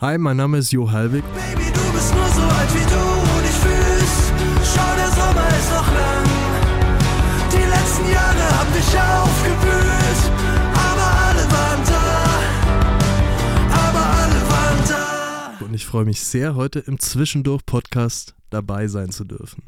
[0.00, 1.22] Hi, mein Name ist Jo Halbig.
[1.34, 4.32] Baby, du bist nur so alt wie du und ich fühl's.
[4.74, 6.24] Schau, der Sommer ist noch lang.
[7.52, 10.32] Die letzten Jahre haben dich aufgewühlt.
[10.72, 12.08] Aber alle waren da.
[13.76, 15.64] Aber alle waren da.
[15.66, 19.64] Und ich freue mich sehr, heute im Zwischendurch-Podcast dabei sein zu dürfen.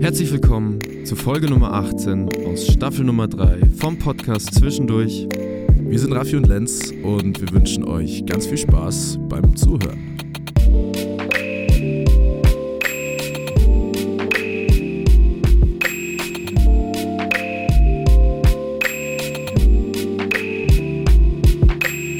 [0.00, 5.28] Herzlich willkommen zu Folge Nummer 18 aus Staffel Nummer 3 vom Podcast Zwischendurch.
[5.92, 10.16] Wir sind Raffi und Lenz und wir wünschen euch ganz viel Spaß beim Zuhören.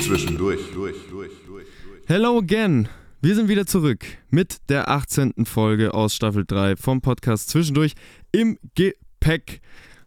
[0.03, 1.67] Zwischendurch, durch, durch, durch, durch.
[2.09, 2.91] Hello again!
[3.23, 5.47] Wir sind wieder zurück mit der 18.
[5.47, 7.95] Folge aus Staffel 3 vom Podcast Zwischendurch
[8.33, 9.63] im Gepäck.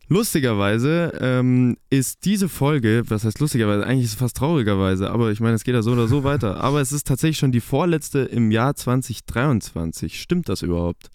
[0.07, 5.39] Lustigerweise ähm, ist diese Folge, was heißt lustigerweise, eigentlich ist es fast traurigerweise, aber ich
[5.39, 6.57] meine, es geht ja so oder so weiter.
[6.63, 10.19] Aber es ist tatsächlich schon die vorletzte im Jahr 2023.
[10.21, 11.09] Stimmt das überhaupt?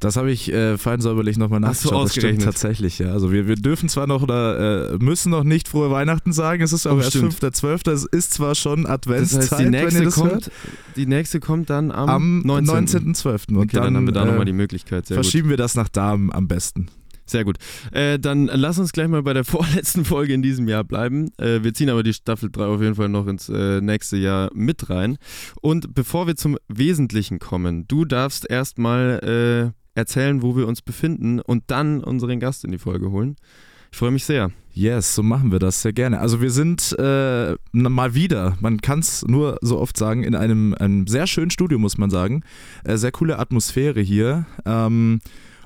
[0.00, 2.06] Das habe ich äh, fein säuberlich nochmal Hast du nachgeschaut.
[2.06, 3.12] Das stimmt tatsächlich, ja.
[3.12, 6.72] Also wir, wir dürfen zwar noch oder äh, müssen noch nicht frohe Weihnachten sagen, es
[6.72, 7.34] ist aber Oh, erst stimmt.
[7.34, 10.50] 5.12., es ist zwar schon Das Adventszeit, heißt, die wenn ihr nächste, das kommt, hört.
[10.96, 13.14] die nächste kommt dann am, Am 19.
[13.14, 13.50] 19.12.
[13.50, 15.06] Und Okay, dann, dann, haben wir da nochmal äh, die Möglichkeit.
[15.06, 15.24] Sehr gut.
[15.24, 16.88] verschieben wir das nach da am besten.
[17.26, 17.56] Sehr gut.
[17.92, 21.30] Äh, dann lass uns gleich mal bei der vorletzten Folge in diesem Jahr bleiben.
[21.38, 24.50] Äh, wir ziehen aber die Staffel 3 auf jeden Fall noch ins äh, nächste Jahr
[24.54, 25.18] mit rein.
[25.60, 31.40] Und bevor wir zum Wesentlichen kommen, du darfst erstmal äh, erzählen, wo wir uns befinden
[31.40, 33.36] und dann unseren Gast in die Folge holen.
[33.92, 34.50] Ich freue mich sehr.
[34.72, 36.20] Yes, so machen wir das sehr gerne.
[36.20, 40.74] Also wir sind äh, mal wieder, man kann es nur so oft sagen, in einem,
[40.78, 42.42] einem sehr schönen Studio, muss man sagen.
[42.84, 44.46] Äh, sehr coole Atmosphäre hier.
[44.64, 45.20] Ähm,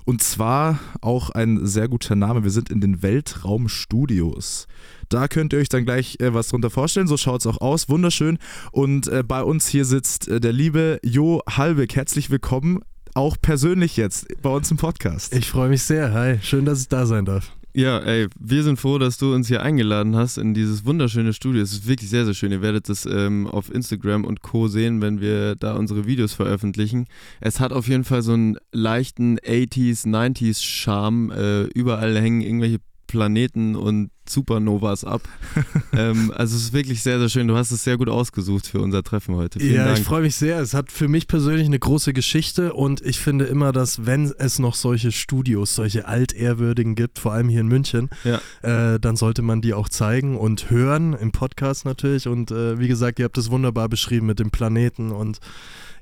[0.06, 2.44] und zwar auch ein sehr guter Name.
[2.44, 4.68] Wir sind in den Weltraumstudios.
[5.08, 7.08] Da könnt ihr euch dann gleich äh, was drunter vorstellen.
[7.08, 7.88] So schaut es auch aus.
[7.88, 8.38] Wunderschön.
[8.70, 11.94] Und äh, bei uns hier sitzt äh, der liebe Jo Halbig.
[11.96, 12.80] Herzlich willkommen.
[13.14, 15.34] Auch persönlich jetzt bei uns im Podcast.
[15.34, 16.12] Ich freue mich sehr.
[16.12, 17.55] Hi, schön, dass ich da sein darf.
[17.76, 21.60] Ja, ey, wir sind froh, dass du uns hier eingeladen hast in dieses wunderschöne Studio.
[21.60, 22.50] Es ist wirklich sehr, sehr schön.
[22.50, 24.66] Ihr werdet das ähm, auf Instagram und Co.
[24.66, 27.04] sehen, wenn wir da unsere Videos veröffentlichen.
[27.38, 31.30] Es hat auf jeden Fall so einen leichten 80s, 90s Charme.
[31.30, 35.22] Äh, überall hängen irgendwelche Planeten und Supernovas ab.
[35.92, 37.46] ähm, also es ist wirklich sehr, sehr schön.
[37.46, 39.60] Du hast es sehr gut ausgesucht für unser Treffen heute.
[39.60, 39.98] Vielen ja, Dank.
[39.98, 40.58] ich freue mich sehr.
[40.58, 44.58] Es hat für mich persönlich eine große Geschichte und ich finde immer, dass wenn es
[44.58, 48.40] noch solche Studios, solche altehrwürdigen gibt, vor allem hier in München, Ja.
[48.62, 52.26] äh, dann sollte man die auch zeigen und hören, im Podcast natürlich.
[52.26, 55.38] Und äh, wie gesagt, ihr habt es wunderbar beschrieben mit dem Planeten und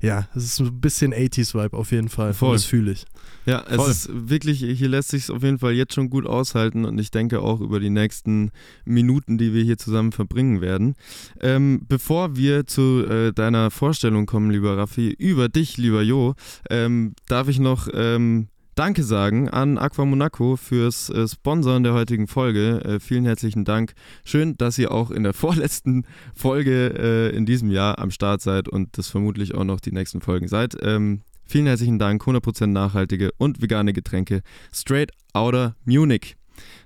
[0.05, 2.33] ja, es ist ein bisschen 80s-Vibe auf jeden Fall.
[2.33, 2.53] Voll.
[2.53, 3.05] Das fühle ich.
[3.45, 3.91] Ja, es Voll.
[3.91, 7.41] ist wirklich, hier lässt sich auf jeden Fall jetzt schon gut aushalten und ich denke
[7.41, 8.51] auch über die nächsten
[8.85, 10.95] Minuten, die wir hier zusammen verbringen werden.
[11.41, 16.35] Ähm, bevor wir zu äh, deiner Vorstellung kommen, lieber Raffi, über dich, lieber Jo,
[16.69, 22.27] ähm, darf ich noch ähm, Danke sagen an Aqua Monaco fürs äh, Sponsoren der heutigen
[22.27, 22.83] Folge.
[22.83, 23.93] Äh, vielen herzlichen Dank.
[24.25, 26.05] Schön, dass ihr auch in der vorletzten
[26.35, 30.19] Folge äh, in diesem Jahr am Start seid und das vermutlich auch noch die nächsten
[30.19, 30.75] Folgen seid.
[30.81, 34.41] Ähm, Vielen herzlichen Dank, 100% nachhaltige und vegane Getränke.
[34.73, 36.37] Straight Outer Munich.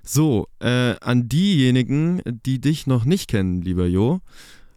[0.02, 4.20] So, äh, an diejenigen, die dich noch nicht kennen, lieber Jo,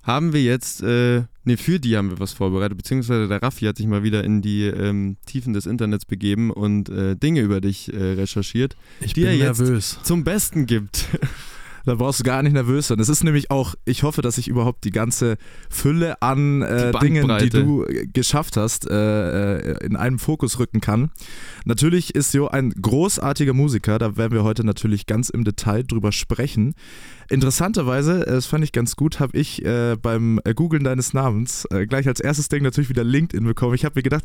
[0.03, 3.77] haben wir jetzt, äh, ne, für die haben wir was vorbereitet, beziehungsweise der Raffi hat
[3.77, 7.91] sich mal wieder in die ähm, Tiefen des Internets begeben und äh, Dinge über dich
[7.93, 9.99] äh, recherchiert, Ich Die er bin jetzt- nervös.
[10.03, 11.05] zum Besten gibt.
[11.85, 12.99] Da brauchst du gar nicht nervös sein.
[12.99, 15.37] Es ist nämlich auch, ich hoffe, dass ich überhaupt die ganze
[15.69, 20.59] Fülle an äh, Die Dingen, die du äh, geschafft hast, äh, äh, in einen Fokus
[20.59, 21.11] rücken kann.
[21.65, 26.11] Natürlich ist Jo ein großartiger Musiker, da werden wir heute natürlich ganz im Detail drüber
[26.11, 26.75] sprechen.
[27.29, 31.65] Interessanterweise, äh, das fand ich ganz gut, habe ich äh, beim äh, Googlen deines Namens
[31.71, 33.73] äh, gleich als erstes Ding natürlich wieder LinkedIn bekommen.
[33.73, 34.23] Ich habe mir gedacht,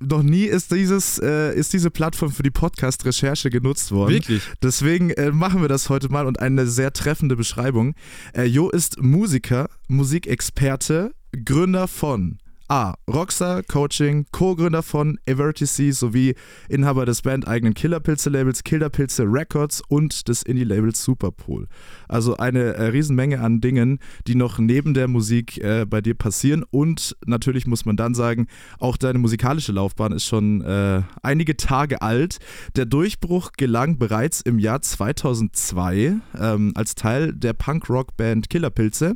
[0.00, 4.14] noch nie ist, dieses, äh, ist diese Plattform für die Podcast-Recherche genutzt worden.
[4.14, 4.42] Wirklich.
[4.62, 7.94] Deswegen äh, machen wir das heute mal und eine sehr treffende Beschreibung.
[8.34, 11.12] Äh, jo ist Musiker, Musikexperte,
[11.44, 12.94] Gründer von A.
[13.08, 16.34] Rockstar Coaching, Co-Gründer von Everticy sowie
[16.68, 21.68] Inhaber des bandeigenen Killerpilze-Labels Killerpilze Records und des Indie-Labels Superpol.
[22.08, 26.64] Also eine äh, Riesenmenge an Dingen, die noch neben der Musik äh, bei dir passieren.
[26.68, 28.48] Und natürlich muss man dann sagen,
[28.80, 32.38] auch deine musikalische Laufbahn ist schon äh, einige Tage alt.
[32.74, 39.14] Der Durchbruch gelang bereits im Jahr 2002 ähm, als Teil der Punk-Rock-Band Killerpilze.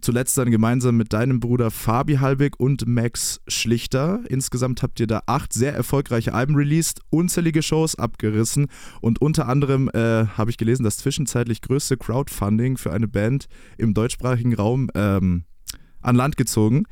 [0.00, 4.20] Zuletzt dann gemeinsam mit deinem Bruder Fabi Halbig und und Max Schlichter.
[4.28, 8.68] Insgesamt habt ihr da acht sehr erfolgreiche Alben released, unzählige Shows abgerissen
[9.00, 13.46] und unter anderem äh, habe ich gelesen, das zwischenzeitlich größte Crowdfunding für eine Band
[13.78, 15.44] im deutschsprachigen Raum ähm,
[16.02, 16.84] an Land gezogen.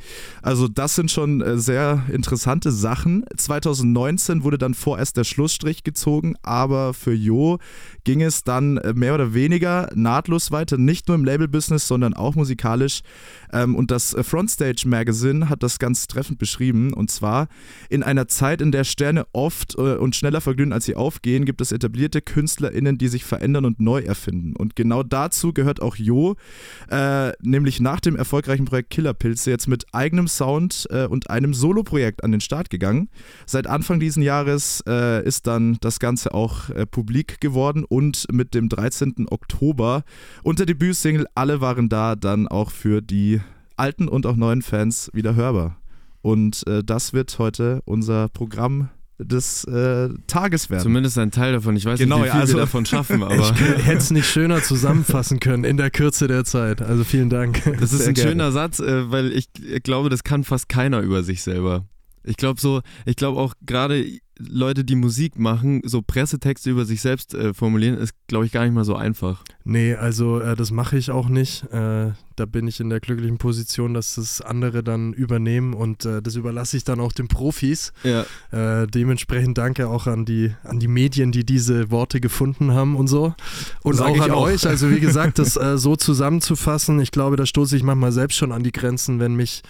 [0.43, 3.25] Also das sind schon äh, sehr interessante Sachen.
[3.37, 7.59] 2019 wurde dann vorerst der Schlussstrich gezogen, aber für Jo
[8.05, 12.35] ging es dann äh, mehr oder weniger nahtlos weiter, nicht nur im Label-Business, sondern auch
[12.35, 13.01] musikalisch.
[13.53, 16.93] Ähm, und das äh, Frontstage Magazine hat das ganz treffend beschrieben.
[16.93, 17.49] Und zwar,
[17.89, 21.73] in einer Zeit, in der Sterne oft und schneller verglühen, als sie aufgehen, gibt es
[21.73, 24.55] etablierte KünstlerInnen, die sich verändern und neu erfinden.
[24.57, 26.37] Und genau dazu gehört auch Jo,
[27.41, 32.33] nämlich nach dem erfolgreichen Projekt Killerpilze jetzt mit eigenem Sound äh, und einem Soloprojekt an
[32.33, 33.09] den Start gegangen.
[33.47, 38.55] Seit Anfang dieses Jahres äh, ist dann das Ganze auch äh, publik geworden und mit
[38.55, 39.27] dem 13.
[39.31, 40.03] Oktober
[40.43, 43.41] unter Debütsingle Alle waren da dann auch für die
[43.77, 45.77] alten und auch neuen Fans wieder hörbar.
[46.21, 48.89] Und äh, das wird heute unser Programm
[49.19, 50.83] des äh, Tages werden.
[50.83, 51.77] Zumindest ein Teil davon.
[51.77, 54.29] Ich weiß Genau, nicht, wie viel also- wir davon schaffen, aber Ich hätte es nicht
[54.29, 56.81] schöner zusammenfassen können in der Kürze der Zeit.
[56.83, 57.63] Also vielen Dank.
[57.81, 58.31] das ist Sehr ein gerne.
[58.31, 59.49] schöner Satz, äh, weil ich
[59.83, 61.85] glaube, das kann fast keiner über sich selber.
[62.25, 64.05] Ich glaube so, ich glaube auch gerade
[64.39, 68.65] Leute, die Musik machen, so Pressetexte über sich selbst äh, formulieren, ist, glaube ich, gar
[68.65, 69.43] nicht mal so einfach.
[69.65, 71.65] Nee, also äh, das mache ich auch nicht.
[71.73, 76.23] Äh, da bin ich in der glücklichen Position, dass das andere dann übernehmen und äh,
[76.23, 77.93] das überlasse ich dann auch den Profis.
[78.05, 78.25] Ja.
[78.53, 83.09] Äh, dementsprechend danke auch an die, an die Medien, die diese Worte gefunden haben und
[83.09, 83.35] so.
[83.83, 84.43] Und Sag auch an auch.
[84.43, 84.67] euch.
[84.67, 88.53] Also wie gesagt, das äh, so zusammenzufassen, ich glaube, da stoße ich manchmal selbst schon
[88.53, 89.63] an die Grenzen, wenn mich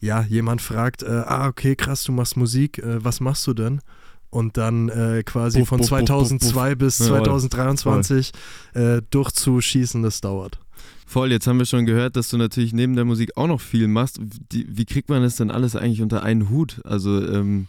[0.00, 3.80] ja jemand fragt, äh, ah, okay, krass, du machst Musik, äh, was machst du denn?
[4.30, 7.24] Und dann äh, quasi Puff, von puff, 2002 bis Ja, voll.
[7.24, 8.32] 2023
[8.74, 10.58] äh, durchzuschießen, das dauert.
[11.06, 13.88] Voll, jetzt haben wir schon gehört, dass du natürlich neben der Musik auch noch viel
[13.88, 14.20] machst.
[14.52, 16.80] Die, wie kriegt man das denn alles eigentlich unter einen Hut?
[16.84, 17.66] Also, ähm,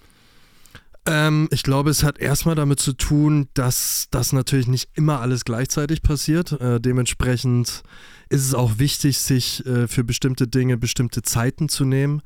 [1.07, 5.43] Ähm, ich glaube, es hat erstmal damit zu tun, dass das natürlich nicht immer alles
[5.45, 6.51] gleichzeitig passiert.
[6.61, 7.81] Äh, dementsprechend
[8.29, 12.21] ist es auch wichtig, sich äh, für bestimmte Dinge bestimmte Zeiten zu nehmen.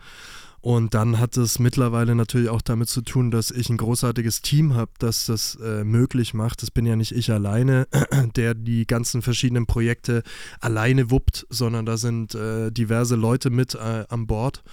[0.66, 4.74] Und dann hat es mittlerweile natürlich auch damit zu tun, dass ich ein großartiges Team
[4.74, 6.64] habe, das das äh, möglich macht.
[6.64, 7.88] Das bin ja nicht ich alleine,
[8.36, 10.24] der die ganzen verschiedenen Projekte
[10.60, 14.64] alleine wuppt, sondern da sind äh, diverse Leute mit äh, an Bord.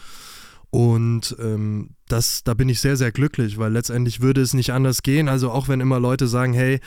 [0.71, 5.03] Und ähm, das, da bin ich sehr, sehr glücklich, weil letztendlich würde es nicht anders
[5.03, 5.29] gehen.
[5.29, 6.81] Also auch wenn immer Leute sagen, hey,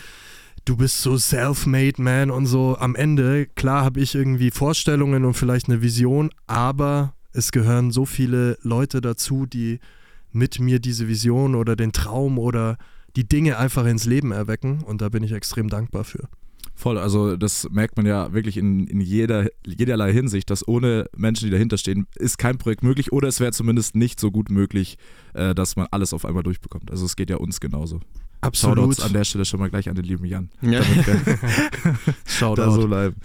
[0.66, 5.36] du bist so self-made man und so, am Ende, klar habe ich irgendwie Vorstellungen und
[5.36, 9.80] vielleicht eine Vision, aber es gehören so viele Leute dazu, die
[10.32, 12.78] mit mir diese Vision oder den Traum oder
[13.16, 16.28] die Dinge einfach ins Leben erwecken und da bin ich extrem dankbar für.
[16.78, 21.46] Voll, also das merkt man ja wirklich in, in jeder, jederlei Hinsicht, dass ohne Menschen,
[21.46, 24.98] die dahinter stehen, ist kein Projekt möglich oder es wäre zumindest nicht so gut möglich,
[25.34, 26.92] äh, dass man alles auf einmal durchbekommt.
[26.92, 28.02] Also es geht ja uns genauso.
[28.54, 30.50] Shoutouts an der Stelle schon mal gleich an den lieben Jan.
[30.62, 30.82] ja.
[30.82, 32.62] Damit wir Shoutout.
[32.62, 33.16] da so bleiben.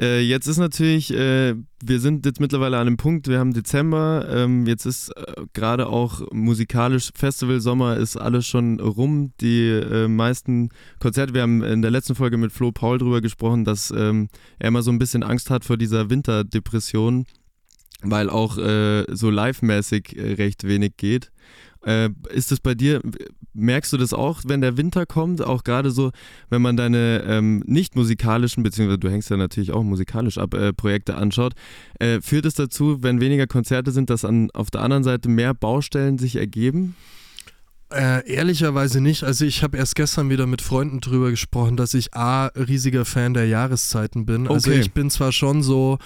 [0.00, 1.54] Äh, jetzt ist natürlich, äh,
[1.84, 5.88] wir sind jetzt mittlerweile an einem Punkt, wir haben Dezember, ähm, jetzt ist äh, gerade
[5.88, 9.34] auch musikalisch Festival Sommer ist alles schon rum.
[9.42, 10.70] Die äh, meisten
[11.00, 14.68] Konzerte, wir haben in der letzten Folge mit Flo Paul drüber gesprochen, dass ähm, er
[14.68, 17.26] immer so ein bisschen Angst hat vor dieser Winterdepression,
[18.00, 21.30] weil auch äh, so live-mäßig recht wenig geht.
[21.84, 23.02] Äh, ist es bei dir,
[23.54, 26.10] merkst du das auch, wenn der Winter kommt, auch gerade so,
[26.48, 30.72] wenn man deine ähm, nicht musikalischen, beziehungsweise du hängst ja natürlich auch musikalisch ab, äh,
[30.72, 31.54] Projekte anschaut,
[31.98, 35.54] äh, führt es dazu, wenn weniger Konzerte sind, dass an, auf der anderen Seite mehr
[35.54, 36.94] Baustellen sich ergeben?
[37.92, 39.24] Äh, ehrlicherweise nicht.
[39.24, 43.34] Also ich habe erst gestern wieder mit Freunden drüber gesprochen, dass ich A, riesiger Fan
[43.34, 44.46] der Jahreszeiten bin.
[44.46, 44.80] Also Okay.
[44.80, 45.98] ich bin zwar schon so,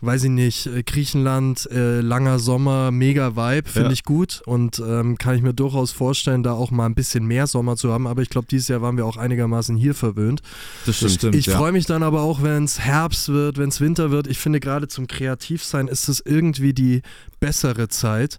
[0.00, 3.92] weiß ich nicht, äh, Griechenland, äh, langer Sommer, mega Vibe, finde Ja.
[3.92, 7.46] ich gut und ähm, kann ich mir durchaus vorstellen, da auch mal ein bisschen mehr
[7.46, 8.06] Sommer zu haben.
[8.06, 10.42] Aber ich glaube, dieses Jahr waren wir auch einigermaßen hier verwöhnt.
[10.84, 11.34] Das stimmt.
[11.34, 11.56] Ich ja.
[11.56, 14.26] freue mich dann aber auch, wenn es Herbst wird, wenn es Winter wird.
[14.26, 17.02] Ich finde gerade zum Kreativsein ist es irgendwie die
[17.40, 18.38] bessere Zeit,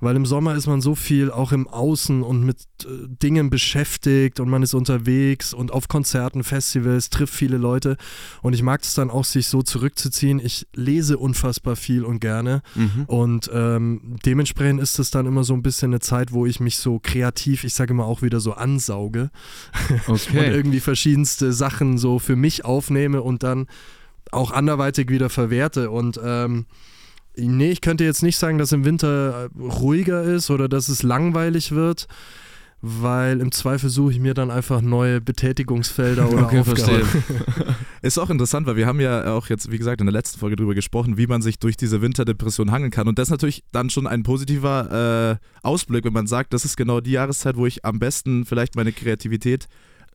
[0.00, 2.86] weil im Sommer ist man so viel auch im Außen und mit äh,
[3.22, 7.96] Dingen beschäftigt und man ist unterwegs und auf Konzerten, Festivals, trifft viele Leute
[8.42, 10.40] und ich mag es dann auch, sich so zurückzuziehen.
[10.42, 13.04] Ich lese unfassbar viel und gerne Mhm.
[13.06, 16.78] und ähm, dementsprechend ist es dann immer so ein bisschen eine Zeit, wo ich mich
[16.78, 19.30] so kreativ, ich sage immer auch wieder so ansauge
[20.06, 20.50] und Okay.
[20.50, 23.66] irgendwie verschiedenste Sachen so für mich aufnehme und dann
[24.32, 25.90] auch anderweitig wieder verwerte.
[25.90, 26.66] Und ähm,
[27.36, 31.02] nee, ich könnte jetzt nicht sagen, dass im Winter äh, ruhiger ist oder dass es
[31.02, 32.06] langweilig wird,
[32.82, 36.76] weil im Zweifel suche ich mir dann einfach neue Betätigungsfelder oder Okay, Aufgaben.
[36.76, 37.04] verstehe.
[38.02, 40.56] Ist auch interessant, weil wir haben ja auch jetzt, wie gesagt, in der letzten Folge
[40.56, 43.08] drüber gesprochen, wie man sich durch diese Winterdepression hangeln kann.
[43.08, 46.76] Und das ist natürlich dann schon ein positiver äh, Ausblick, wenn man sagt, das ist
[46.76, 49.66] genau die Jahreszeit, wo ich am besten vielleicht meine Kreativität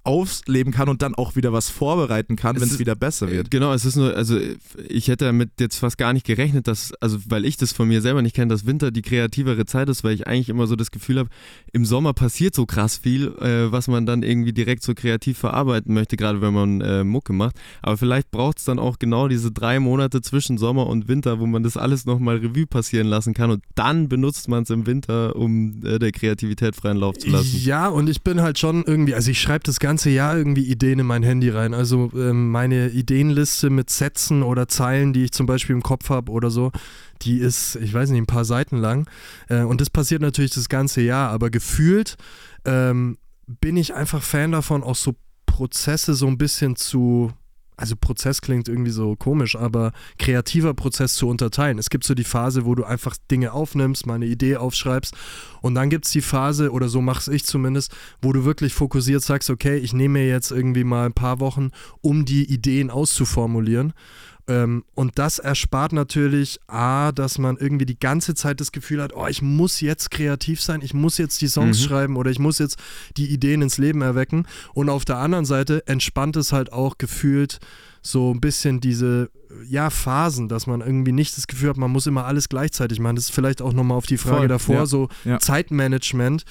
[0.04, 3.52] ausleben kann und dann auch wieder was vorbereiten kann, wenn es wieder besser wird.
[3.52, 4.40] Genau, es ist nur, also
[4.88, 8.02] ich hätte damit jetzt fast gar nicht gerechnet, dass, also weil ich das von mir
[8.02, 10.90] selber nicht kenne, dass Winter die kreativere Zeit ist, weil ich eigentlich immer so das
[10.90, 11.30] Gefühl habe,
[11.72, 15.94] im Sommer passiert so krass viel, äh, was man dann irgendwie direkt so kreativ verarbeiten
[15.94, 17.56] möchte, gerade wenn man äh, Mucke macht.
[17.84, 21.46] Aber vielleicht braucht es dann auch genau diese drei Monate zwischen Sommer und Winter, wo
[21.46, 25.36] man das alles nochmal Revue passieren lassen kann und dann benutzt man es im Winter,
[25.36, 27.60] um äh, der Kreativität freien Lauf zu lassen.
[27.64, 31.00] Ja, und ich bin halt schon irgendwie, also ich schreibe das ganze Jahr irgendwie Ideen
[31.00, 31.74] in mein Handy rein.
[31.74, 36.32] Also ähm, meine Ideenliste mit Sätzen oder Zeilen, die ich zum Beispiel im Kopf habe
[36.32, 36.72] oder so,
[37.24, 39.10] die ist, ich weiß nicht, ein paar Seiten lang.
[39.50, 42.16] Äh, und das passiert natürlich das ganze Jahr, aber gefühlt
[42.64, 43.18] ähm,
[43.48, 47.34] bin ich einfach Fan davon, auch so Prozesse so ein bisschen zu.
[47.78, 51.80] Also Prozess klingt irgendwie so komisch, aber kreativer Prozess zu unterteilen.
[51.80, 55.16] Es gibt so die Phase, wo du einfach Dinge aufnimmst, mal eine Idee aufschreibst
[55.62, 59.24] und dann gibt es die Phase, oder so mache ich zumindest, wo du wirklich fokussiert
[59.24, 63.94] sagst, okay, ich nehme mir jetzt irgendwie mal ein paar Wochen, um die Ideen auszuformulieren.
[64.48, 69.14] Ähm, und das erspart natürlich A, dass man irgendwie die ganze Zeit das Gefühl hat,
[69.16, 71.84] oh, ich muss jetzt kreativ sein, ich muss jetzt die Songs Mhm.
[71.84, 72.78] schreiben oder ich muss jetzt
[73.18, 74.46] die Ideen ins Leben erwecken.
[74.74, 77.60] Und auf der anderen Seite entspannt es halt auch gefühlt
[78.02, 79.30] so ein bisschen diese
[79.68, 83.16] ja, Phasen, dass man irgendwie nicht das Gefühl hat, man muss immer alles gleichzeitig machen.
[83.18, 85.40] Das ist vielleicht auch nochmal auf die Frage Voll, davor, ja, so ja.
[85.40, 86.46] Zeitmanagement.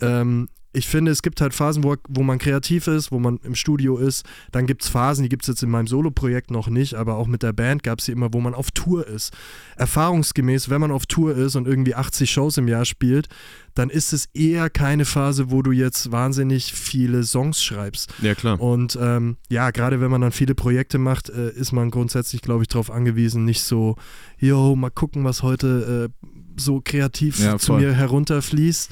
[0.00, 3.54] Ähm, ich finde, es gibt halt Phasen, wo, wo man kreativ ist, wo man im
[3.54, 4.26] Studio ist.
[4.52, 7.28] Dann gibt es Phasen, die gibt es jetzt in meinem Solo-Projekt noch nicht, aber auch
[7.28, 9.32] mit der Band gab es sie immer, wo man auf Tour ist.
[9.76, 13.28] Erfahrungsgemäß, wenn man auf Tour ist und irgendwie 80 Shows im Jahr spielt,
[13.74, 18.12] dann ist es eher keine Phase, wo du jetzt wahnsinnig viele Songs schreibst.
[18.20, 18.60] Ja, klar.
[18.60, 22.62] Und ähm, ja, gerade wenn man dann viele Projekte macht, äh, ist man grundsätzlich, glaube
[22.62, 23.96] ich, darauf angewiesen, nicht so,
[24.38, 26.26] yo, mal gucken, was heute äh,
[26.56, 28.90] so kreativ Ja, zu mir herunterfließt.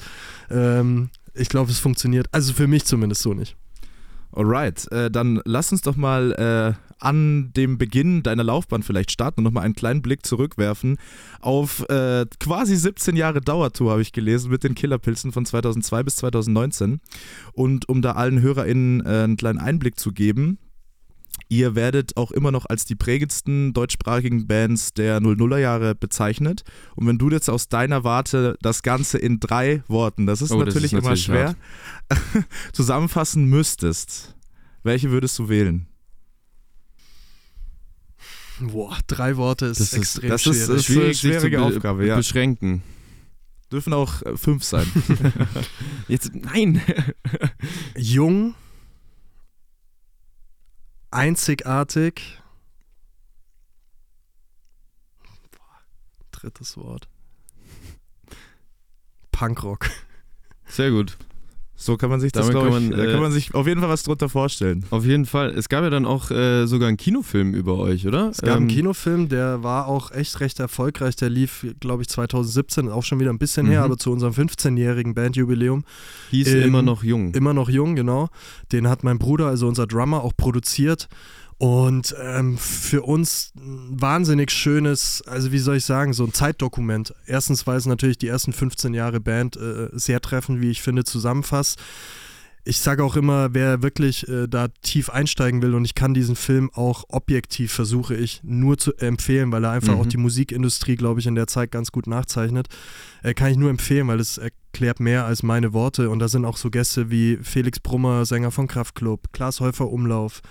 [0.49, 2.27] Ähm, ich glaube, es funktioniert.
[2.31, 3.55] Also für mich zumindest so nicht.
[4.35, 9.41] Alright, äh, dann lass uns doch mal äh, an dem Beginn deiner Laufbahn vielleicht starten
[9.41, 10.97] und nochmal einen kleinen Blick zurückwerfen
[11.39, 16.15] auf äh, quasi 17 Jahre Dauertour, habe ich gelesen, mit den Killerpilzen von 2002 bis
[16.15, 16.99] 2019.
[17.51, 20.57] Und um da allen HörerInnen äh, einen kleinen Einblick zu geben,
[21.49, 26.63] ihr werdet auch immer noch als die prägendsten deutschsprachigen Bands der 00er Jahre bezeichnet.
[26.95, 30.59] Und wenn du jetzt aus deiner Warte das Ganze in drei Worten, das ist Oh,
[30.59, 31.55] das natürlich ist immer natürlich schwer,
[32.73, 34.35] zusammenfassen müsstest,
[34.83, 35.87] welche würdest du wählen?
[38.59, 40.61] Boah, drei Worte ist Das ist- extrem das ist- schwierig.
[40.63, 42.15] ist- eine Schwierig, sich schwierige Aufgabe, ja.
[42.15, 42.83] beschränken.
[43.71, 44.85] Dürfen auch fünf sein.
[46.07, 46.79] Jetzt, nein.
[47.97, 48.53] Jung,
[51.13, 52.41] einzigartig.
[56.31, 57.07] Drittes Wort.
[59.31, 59.89] Punkrock.
[60.65, 61.17] Sehr gut.
[61.85, 63.67] So kann man sich das, glaube kann ich, man, da äh, kann man sich auf
[63.67, 64.85] jeden Fall was drunter vorstellen.
[64.89, 65.51] Auf jeden Fall.
[65.51, 68.29] Es gab ja dann auch äh, sogar einen Kinofilm über euch, oder?
[68.29, 71.15] Es gab einen Ähm, Kinofilm, der war auch echt recht erfolgreich.
[71.15, 73.85] Der lief, glaube ich, 2017, auch schon wieder ein bisschen her, Mhm.
[73.85, 75.83] aber zu unserem 15-jährigen Bandjubiläum.
[76.31, 77.33] Hieß ähm, immer noch jung.
[77.33, 78.29] Immer noch jung, genau.
[78.71, 81.07] Den hat mein Bruder, also unser Drummer, auch produziert.
[81.57, 87.13] Und ähm, für uns ein wahnsinnig schönes, also wie soll ich sagen, so ein Zeitdokument.
[87.25, 91.03] Erstens, weil es natürlich die ersten 15 Jahre Band äh, sehr treffend, wie ich finde,
[91.03, 91.79] zusammenfasst.
[92.65, 96.37] Ich sage auch immer, wer wirklich äh, da tief einsteigen will und ich kann diesen
[96.37, 99.99] Film auch objektiv, versuche ich nur zu empfehlen, weil er einfach Mhm.
[99.99, 102.67] auch die Musikindustrie, glaube ich, in der Zeit ganz gut nachzeichnet,
[103.21, 106.45] äh, kann ich nur empfehlen, weil es erklärt mehr als meine Worte und da sind
[106.45, 110.41] auch so Gäste wie Felix Brummer, Sänger von Kraftklub, Klaas Häufer Umlauf,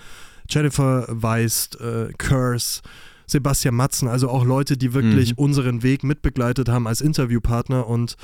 [0.49, 2.83] Jennifer Weist, äh, Curse,
[3.27, 5.39] Sebastian Matzen, also auch Leute, die wirklich Mhm.
[5.39, 8.17] unseren Weg mitbegleitet haben als Interviewpartner und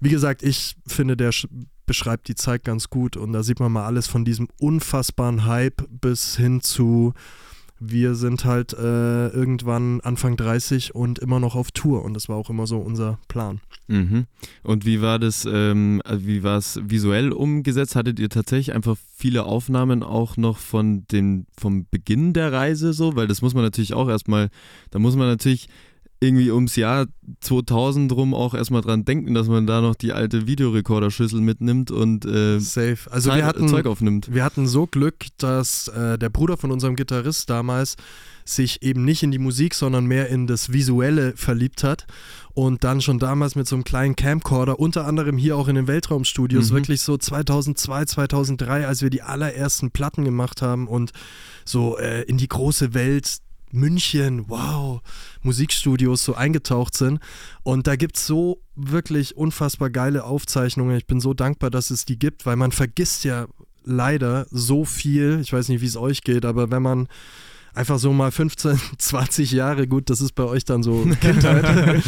[0.00, 1.48] wie gesagt, ich finde, der sch-
[1.86, 5.82] beschreibt die Zeit ganz gut und da sieht man mal alles von diesem unfassbaren Hype
[6.00, 7.14] bis hin zu
[7.80, 12.36] wir sind halt äh, irgendwann Anfang 30 und immer noch auf Tour und das war
[12.36, 13.60] auch immer so unser Plan.
[13.86, 14.26] Mhm.
[14.62, 17.96] Und wie war das, ähm, also wie war es visuell umgesetzt?
[17.96, 23.16] Hattet ihr tatsächlich einfach viele Aufnahmen auch noch von dem, vom Beginn der Reise so?
[23.16, 24.50] Weil das muss man natürlich auch erstmal,
[24.90, 25.68] da muss man natürlich
[26.20, 27.06] irgendwie ums Jahr
[27.40, 32.24] 2000 rum auch erstmal dran denken, dass man da noch die alte Videorekorderschüssel mitnimmt und
[32.24, 32.98] äh, Safe.
[33.10, 34.32] Also Zeit, wir hatten, Zeug aufnimmt.
[34.34, 37.96] wir hatten so Glück, dass äh, der Bruder von unserem Gitarrist damals
[38.44, 42.06] sich eben nicht in die Musik, sondern mehr in das Visuelle verliebt hat
[42.54, 45.86] und dann schon damals mit so einem kleinen Camcorder, unter anderem hier auch in den
[45.86, 46.74] Weltraumstudios, Mhm.
[46.76, 51.12] wirklich so 2002, 2003, als wir die allerersten Platten gemacht haben und
[51.64, 53.36] so äh, in die große Welt
[53.72, 55.00] München, wow,
[55.42, 57.20] Musikstudios so eingetaucht sind.
[57.62, 60.96] Und da gibt es so wirklich unfassbar geile Aufzeichnungen.
[60.96, 63.46] Ich bin so dankbar, dass es die gibt, weil man vergisst ja
[63.84, 65.40] leider so viel.
[65.42, 67.08] Ich weiß nicht, wie es euch geht, aber wenn man
[67.74, 72.02] einfach so mal 15, 20 Jahre, gut, das ist bei euch dann so Kindheit,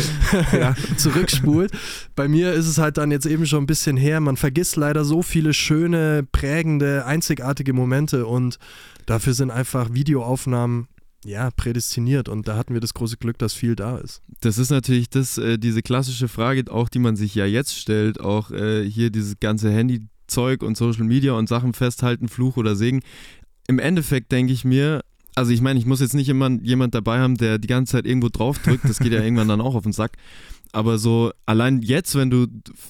[0.52, 1.72] ja, zurückspult.
[2.16, 4.20] Bei mir ist es halt dann jetzt eben schon ein bisschen her.
[4.20, 8.58] Man vergisst leider so viele schöne, prägende, einzigartige Momente und
[9.06, 10.88] dafür sind einfach Videoaufnahmen
[11.24, 14.22] ja, prädestiniert und da hatten wir das große Glück, dass viel da ist.
[14.40, 18.20] Das ist natürlich das, äh, diese klassische Frage, auch die man sich ja jetzt stellt,
[18.20, 23.02] auch äh, hier dieses ganze Handyzeug und Social Media und Sachen festhalten, Fluch oder Segen.
[23.68, 25.02] Im Endeffekt denke ich mir,
[25.34, 28.06] also ich meine, ich muss jetzt nicht immer jemand dabei haben, der die ganze Zeit
[28.06, 30.12] irgendwo draufdrückt, das geht ja irgendwann dann auch auf den Sack.
[30.72, 32.46] Aber so allein jetzt, wenn du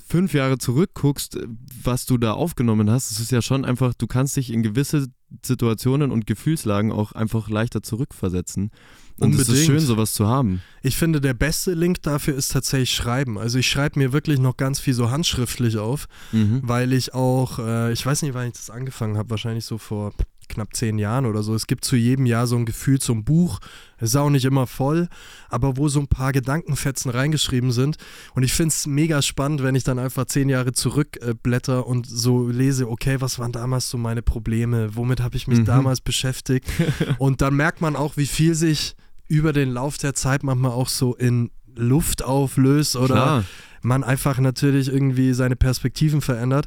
[0.08, 1.38] fünf Jahre zurückguckst,
[1.82, 5.06] was du da aufgenommen hast, es ist ja schon einfach, du kannst dich in gewisse
[5.44, 8.70] Situationen und Gefühlslagen auch einfach leichter zurückversetzen.
[9.18, 10.62] Und es ist schön, sowas zu haben.
[10.82, 13.38] Ich finde, der beste Link dafür ist tatsächlich Schreiben.
[13.38, 16.60] Also ich schreibe mir wirklich noch ganz viel so handschriftlich auf, Mhm.
[16.64, 20.12] weil ich auch, äh, ich weiß nicht, wann ich das angefangen habe, wahrscheinlich so vor
[20.50, 21.54] knapp zehn Jahren oder so.
[21.54, 23.58] Es gibt zu jedem Jahr so ein Gefühl zum Buch.
[23.98, 25.08] Es ist auch nicht immer voll,
[25.48, 27.96] aber wo so ein paar Gedankenfetzen reingeschrieben sind.
[28.34, 32.06] Und ich finde es mega spannend, wenn ich dann einfach zehn Jahre zurückblätter äh, und
[32.06, 34.94] so lese, okay, was waren damals so meine Probleme?
[34.96, 35.64] Womit habe ich mich Mhm.
[35.64, 36.66] damals beschäftigt?
[37.18, 38.94] und dann merkt man auch, wie viel sich
[39.28, 43.44] über den Lauf der Zeit manchmal auch so in Luft auflöst oder Klar.
[43.82, 46.66] man einfach natürlich irgendwie seine Perspektiven verändert.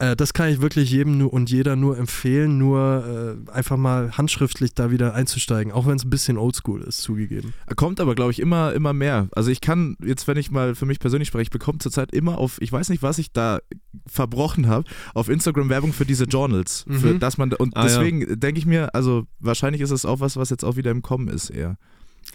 [0.00, 4.12] Äh, das kann ich wirklich jedem nur und jeder nur empfehlen, nur äh, einfach mal
[4.16, 7.52] handschriftlich da wieder einzusteigen, auch wenn es ein bisschen oldschool ist, zugegeben.
[7.74, 9.28] Kommt aber, glaube ich, immer, immer mehr.
[9.32, 12.38] Also ich kann jetzt, wenn ich mal für mich persönlich spreche, ich bekomme zurzeit immer
[12.38, 13.58] auf, ich weiß nicht, was ich da
[14.06, 16.84] verbrochen habe, auf Instagram Werbung für diese Journals.
[16.88, 17.18] Für, Mhm.
[17.18, 17.86] dass man, und Ah, ja.
[17.88, 21.02] deswegen denke ich mir, also wahrscheinlich ist es auch was, was jetzt auch wieder im
[21.02, 21.76] Kommen ist eher.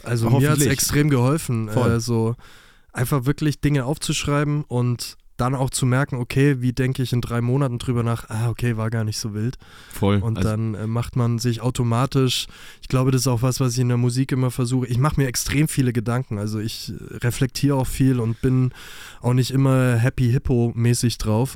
[0.03, 1.91] Also mir hat es extrem geholfen, Voll.
[1.91, 2.35] äh, so
[2.91, 7.41] einfach wirklich Dinge aufzuschreiben und dann auch zu merken, okay, wie denke ich in drei
[7.41, 9.57] Monaten drüber nach, ah, okay, war gar nicht so wild.
[9.91, 10.17] Voll.
[10.21, 12.45] Und Also- dann äh, macht man sich automatisch,
[12.81, 14.85] ich glaube, das ist auch was, was ich in der Musik immer versuche.
[14.87, 16.37] Ich mache mir extrem viele Gedanken.
[16.37, 18.73] Also ich äh, reflektiere auch viel und bin
[19.21, 21.55] auch nicht immer happy hippo-mäßig drauf.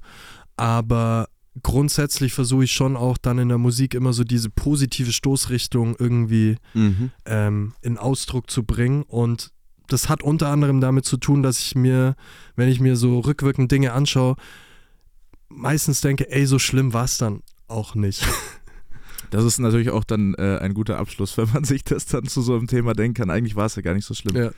[0.55, 1.27] Aber
[1.63, 6.57] grundsätzlich versuche ich schon auch dann in der Musik immer so diese positive Stoßrichtung irgendwie
[6.73, 7.11] Mhm.
[7.25, 9.03] ähm, in Ausdruck zu bringen.
[9.03, 9.51] Und
[9.87, 12.15] das hat unter anderem damit zu tun, dass ich mir,
[12.55, 14.35] wenn ich mir so rückwirkend Dinge anschaue,
[15.49, 18.27] meistens denke, ey, so schlimm war es dann auch nicht.
[19.29, 22.41] Das ist natürlich auch dann äh, ein guter Abschluss, wenn man sich das dann zu
[22.41, 23.29] so einem Thema denken kann.
[23.29, 24.37] Eigentlich war es ja gar nicht so schlimm.
[24.37, 24.51] Ja.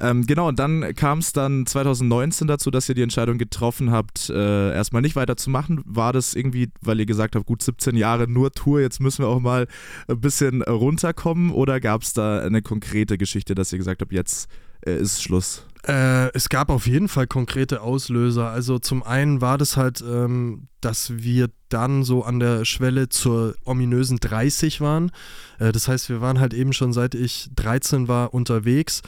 [0.00, 4.30] Ähm, genau, und dann kam es dann 2019 dazu, dass ihr die Entscheidung getroffen habt,
[4.30, 5.82] äh, erstmal nicht weiterzumachen.
[5.84, 9.28] War das irgendwie, weil ihr gesagt habt, gut 17 Jahre nur Tour, jetzt müssen wir
[9.28, 9.66] auch mal
[10.06, 11.50] ein bisschen runterkommen?
[11.50, 14.48] Oder gab es da eine konkrete Geschichte, dass ihr gesagt habt, jetzt
[14.86, 15.66] äh, ist Schluss?
[15.86, 18.50] Äh, es gab auf jeden Fall konkrete Auslöser.
[18.50, 23.54] Also zum einen war das halt, ähm, dass wir dann so an der Schwelle zur
[23.64, 25.10] ominösen 30 waren.
[25.58, 29.02] Äh, das heißt, wir waren halt eben schon seit ich 13 war unterwegs.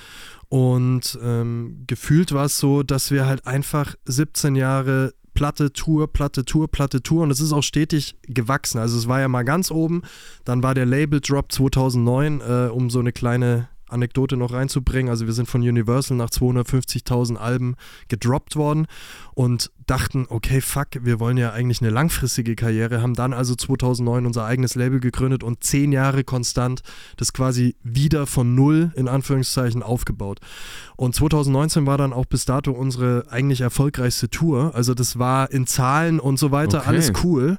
[0.48, 6.44] Und ähm, gefühlt war es so, dass wir halt einfach 17 Jahre Platte, Tour, Platte,
[6.44, 8.78] Tour, Platte, Tour und es ist auch stetig gewachsen.
[8.78, 10.02] Also es war ja mal ganz oben,
[10.44, 15.10] dann war der Label Drop 2009, äh, um so eine kleine Anekdote noch reinzubringen.
[15.10, 17.76] Also wir sind von Universal nach 250.000 Alben
[18.08, 18.86] gedroppt worden
[19.34, 24.26] und dachten, okay, fuck, wir wollen ja eigentlich eine langfristige Karriere, haben dann also 2009
[24.26, 26.82] unser eigenes Label gegründet und zehn Jahre konstant
[27.16, 30.40] das quasi wieder von null in Anführungszeichen aufgebaut.
[30.96, 34.74] Und 2019 war dann auch bis dato unsere eigentlich erfolgreichste Tour.
[34.74, 36.88] Also das war in Zahlen und so weiter Okay.
[36.88, 37.58] alles cool.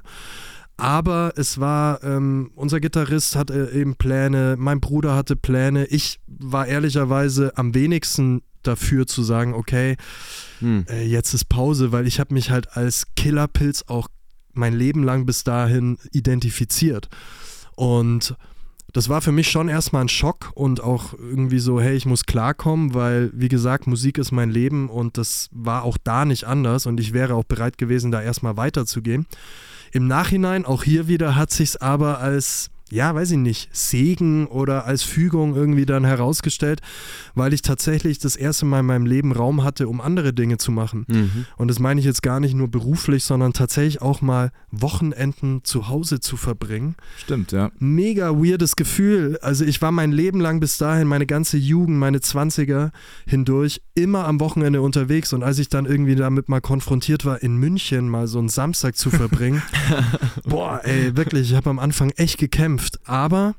[0.82, 5.86] Aber es war, ähm, unser Gitarrist hatte eben Pläne, mein Bruder hatte Pläne.
[5.86, 9.96] Ich war ehrlicherweise am wenigsten dafür zu sagen, okay,
[10.58, 10.84] Hm.
[10.88, 14.08] äh, jetzt ist Pause, weil ich habe mich halt als Killerpilz auch
[14.54, 17.08] mein Leben lang bis dahin identifiziert.
[17.76, 18.34] Und
[18.92, 22.26] das war für mich schon erstmal ein Schock und auch irgendwie so, hey, ich muss
[22.26, 26.86] klarkommen, weil, wie gesagt, Musik ist mein Leben und das war auch da nicht anders
[26.86, 29.26] und ich wäre auch bereit gewesen, da erstmal weiterzugehen.
[29.94, 34.84] Im Nachhinein, auch hier wieder, hat sich's aber als ja, weiß ich nicht, Segen oder
[34.84, 36.82] als Fügung irgendwie dann herausgestellt,
[37.34, 40.72] weil ich tatsächlich das erste Mal in meinem Leben Raum hatte, um andere Dinge zu
[40.72, 41.06] machen.
[41.08, 41.46] Mhm.
[41.56, 45.88] Und das meine ich jetzt gar nicht nur beruflich, sondern tatsächlich auch mal Wochenenden zu
[45.88, 46.94] Hause zu verbringen.
[47.16, 47.70] Stimmt, ja.
[47.78, 49.38] Mega weirdes Gefühl.
[49.40, 52.90] Also ich war mein Leben lang bis dahin, meine ganze Jugend, meine 20er
[53.24, 55.32] hindurch, immer am Wochenende unterwegs.
[55.32, 58.96] Und als ich dann irgendwie damit mal konfrontiert war, in München mal so einen Samstag
[58.96, 59.62] zu verbringen,
[60.44, 62.81] boah, ey, wirklich, ich habe am Anfang echt gekämpft.
[63.04, 63.54] Aber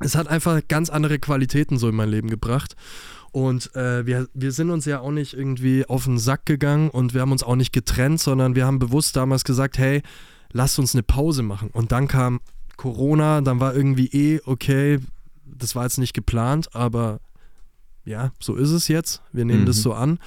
[0.00, 2.76] es hat einfach ganz andere Qualitäten so in mein Leben gebracht.
[3.32, 7.12] Und äh, wir, wir sind uns ja auch nicht irgendwie auf den Sack gegangen und
[7.12, 10.02] wir haben uns auch nicht getrennt, sondern wir haben bewusst damals gesagt, hey,
[10.52, 11.68] lasst uns eine Pause machen.
[11.72, 12.40] Und dann kam
[12.76, 15.00] Corona, dann war irgendwie eh, okay,
[15.44, 17.20] das war jetzt nicht geplant, aber
[18.04, 19.22] ja, so ist es jetzt.
[19.32, 19.66] Wir nehmen Mhm.
[19.66, 20.18] das so an.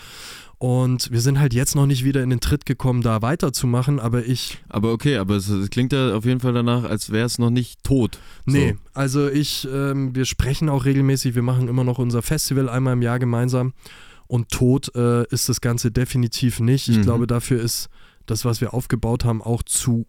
[0.60, 4.26] Und wir sind halt jetzt noch nicht wieder in den Tritt gekommen, da weiterzumachen, aber
[4.26, 7.39] ich Aber okay, aber es, es klingt ja auf jeden Fall danach, als wäre es
[7.39, 8.19] noch nicht tot.
[8.45, 8.89] Nee, So.
[8.93, 13.02] also ich, ähm, wir sprechen auch regelmäßig, wir machen immer noch unser Festival einmal im
[13.02, 13.72] Jahr gemeinsam
[14.28, 16.89] und tot äh, ist das Ganze definitiv nicht.
[16.89, 17.02] Ich Mhm.
[17.04, 17.88] glaube, dafür ist
[18.26, 20.08] das, was wir aufgebaut haben, auch zu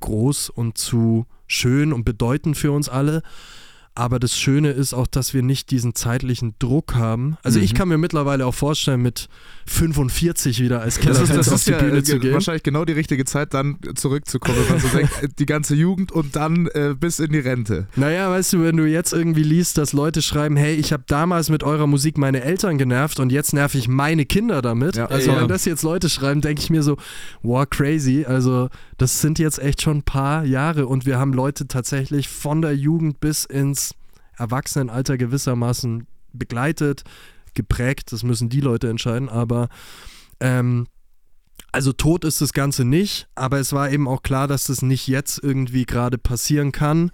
[0.00, 3.22] groß und zu schön und bedeutend für uns alle.
[3.96, 7.36] Aber das Schöne ist auch, dass wir nicht diesen zeitlichen Druck haben.
[7.42, 7.76] Also ich Mhm.
[7.76, 9.28] kann mir mittlerweile auch vorstellen, mit
[9.66, 12.32] 45 wieder als Das Killer ist, das auf die ja Bühne äh, zu gehen.
[12.34, 16.12] wahrscheinlich genau die richtige Zeit, dann zurückzukommen, wenn man so denkt, äh, die ganze Jugend
[16.12, 17.86] und dann äh, bis in die Rente.
[17.96, 21.50] Naja, weißt du, wenn du jetzt irgendwie liest, dass Leute schreiben, hey, ich habe damals
[21.50, 24.96] mit eurer Musik meine Eltern genervt und jetzt nerv ich meine Kinder damit.
[24.96, 25.06] Ja.
[25.06, 25.40] also Ja.
[25.40, 26.96] wenn das jetzt Leute schreiben, denke ich mir so,
[27.42, 28.24] wow, crazy.
[28.26, 32.62] Also das sind jetzt echt schon ein paar Jahre und wir haben Leute tatsächlich von
[32.62, 33.94] der Jugend bis ins
[34.36, 37.04] Erwachsenenalter gewissermaßen begleitet,
[37.54, 38.12] geprägt.
[38.12, 39.68] Das müssen die Leute entscheiden, aber
[40.40, 40.86] ähm,
[41.72, 45.08] also tot ist das Ganze nicht, aber es war eben auch klar, dass das nicht
[45.08, 47.10] jetzt irgendwie gerade passieren kann.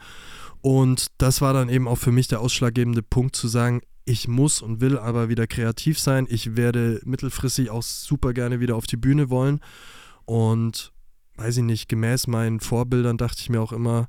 [0.60, 4.62] Und das war dann eben auch für mich der ausschlaggebende Punkt zu sagen, ich muss
[4.62, 6.26] und will aber wieder kreativ sein.
[6.28, 9.60] Ich werde mittelfristig auch super gerne wieder auf die Bühne wollen.
[10.24, 10.92] Und
[11.42, 14.08] weiß ich nicht, gemäß meinen Vorbildern dachte ich mir auch immer,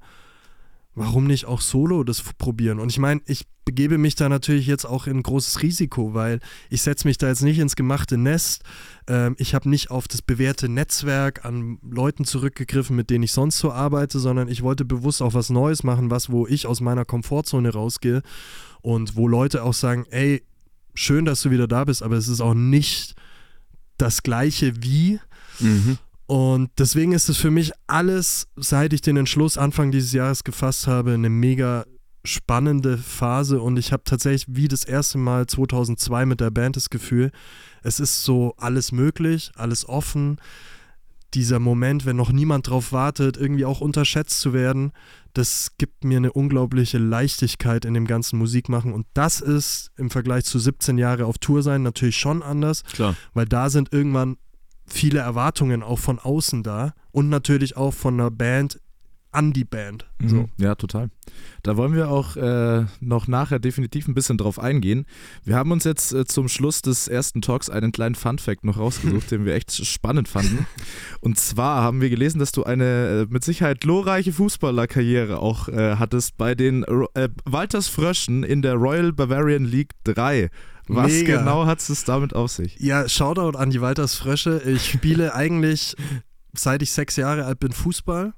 [0.94, 2.80] warum nicht auch solo das probieren?
[2.80, 6.84] Und ich meine, ich begebe mich da natürlich jetzt auch in großes Risiko, weil ich
[6.84, 8.64] setze mich da jetzt nicht ins gemachte Nest.
[9.08, 13.58] Ähm, ich habe nicht auf das bewährte Netzwerk an Leuten zurückgegriffen, mit denen ich sonst
[13.58, 17.06] so arbeite, sondern ich wollte bewusst auch was Neues machen, was, wo ich aus meiner
[17.06, 18.22] Komfortzone rausgehe
[18.82, 20.44] und wo Leute auch sagen, ey,
[20.94, 23.16] schön, dass du wieder da bist, aber es ist auch nicht
[23.98, 25.20] das gleiche wie.
[25.60, 25.98] Mhm.
[26.26, 30.88] Und deswegen ist es für mich alles, seit ich den Entschluss Anfang dieses Jahres gefasst
[30.88, 31.86] habe, eine mega
[32.26, 36.90] spannende Phase und ich habe tatsächlich wie das erste Mal 2002 mit der Band das
[36.90, 37.32] Gefühl,
[37.82, 40.38] es ist so alles möglich, alles offen.
[41.34, 44.92] Dieser Moment, wenn noch niemand drauf wartet, irgendwie auch unterschätzt zu werden,
[45.34, 50.46] das gibt mir eine unglaubliche Leichtigkeit in dem ganzen Musikmachen und das ist im Vergleich
[50.46, 53.16] zu 17 Jahre auf Tour sein natürlich schon anders Klar.
[53.34, 54.38] weil da sind irgendwann
[54.94, 58.80] viele Erwartungen auch von außen da und natürlich auch von der Band
[59.34, 60.06] an die Band.
[60.24, 60.36] So.
[60.36, 60.50] Mhm.
[60.58, 61.10] Ja, total.
[61.64, 65.06] Da wollen wir auch äh, noch nachher definitiv ein bisschen drauf eingehen.
[65.44, 69.32] Wir haben uns jetzt äh, zum Schluss des ersten Talks einen kleinen Fun-Fact noch rausgesucht,
[69.32, 70.68] den wir echt spannend fanden.
[71.20, 75.96] Und zwar haben wir gelesen, dass du eine äh, mit Sicherheit glorreiche Fußballerkarriere auch äh,
[75.96, 80.50] hattest bei den äh, Walters Fröschen in der Royal Bavarian League 3.
[80.88, 81.40] Was Mega.
[81.40, 82.78] genau hat es damit auf sich?
[82.80, 84.62] Ja, Shoutout an die Walters Frösche.
[84.66, 85.96] Ich spiele eigentlich,
[86.54, 88.34] seit ich sechs Jahre alt bin, Fußball.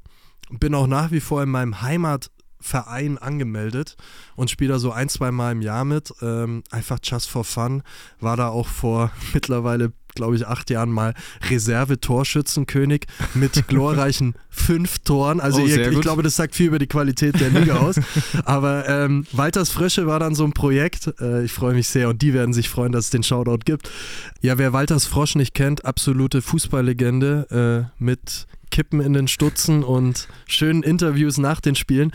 [0.51, 3.97] Bin auch nach wie vor in meinem Heimatverein angemeldet
[4.35, 6.13] und spiele da so ein, zwei Mal im Jahr mit.
[6.21, 7.81] Ähm, einfach just for fun.
[8.19, 11.13] War da auch vor mittlerweile, glaube ich, acht Jahren mal
[11.49, 15.39] Reserve-Torschützenkönig mit glorreichen fünf Toren.
[15.39, 17.99] Also Oh, ihr, ich glaube, das sagt viel über die Qualität der Liga aus.
[18.45, 21.13] Aber ähm, Walters Frösche war dann so ein Projekt.
[21.19, 23.89] Äh, ich freue mich sehr und die werden sich freuen, dass es den Shoutout gibt.
[24.41, 30.27] Ja, wer Walters Frosch nicht kennt, absolute Fußballlegende äh, mit Kippen in den Stutzen und
[30.47, 32.11] schönen Interviews nach den Spielen.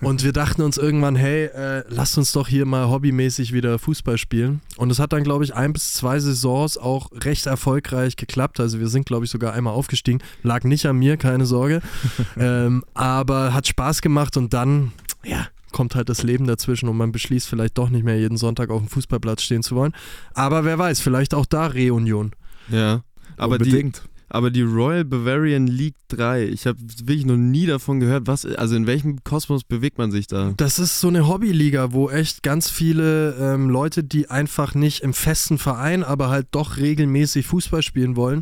[0.00, 4.16] Und wir dachten uns irgendwann, hey, äh, lasst uns doch hier mal hobbymäßig wieder Fußball
[4.16, 4.60] spielen.
[4.76, 8.58] Und es hat dann, glaube ich, ein bis zwei Saisons auch recht erfolgreich geklappt.
[8.58, 10.20] Also wir sind, glaube ich, sogar einmal aufgestiegen.
[10.42, 11.82] Lag nicht an mir, keine Sorge.
[12.38, 17.12] ähm, aber hat Spaß gemacht und dann, ja, kommt halt das Leben dazwischen und man
[17.12, 19.92] beschließt vielleicht doch nicht mehr jeden Sonntag auf dem Fußballplatz stehen zu wollen.
[20.32, 22.32] Aber wer weiß, vielleicht auch da Reunion.
[22.70, 23.02] Ja.
[23.36, 23.92] Aber die.
[24.28, 28.26] Aber die Royal Bavarian League 3, ich habe wirklich noch nie davon gehört.
[28.26, 30.52] Was, also in welchem Kosmos bewegt man sich da?
[30.56, 35.12] Das ist so eine Hobbyliga, wo echt ganz viele ähm, Leute, die einfach nicht im
[35.14, 38.40] festen Verein, aber halt doch regelmäßig Fußball spielen wollen,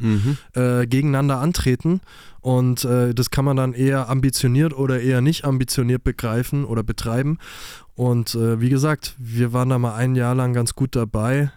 [0.54, 0.60] Mhm.
[0.60, 2.00] äh, gegeneinander antreten.
[2.40, 7.38] Und äh, das kann man dann eher ambitioniert oder eher nicht ambitioniert begreifen oder betreiben.
[7.94, 11.52] Und äh, wie gesagt, wir waren da mal ein Jahr lang ganz gut dabei.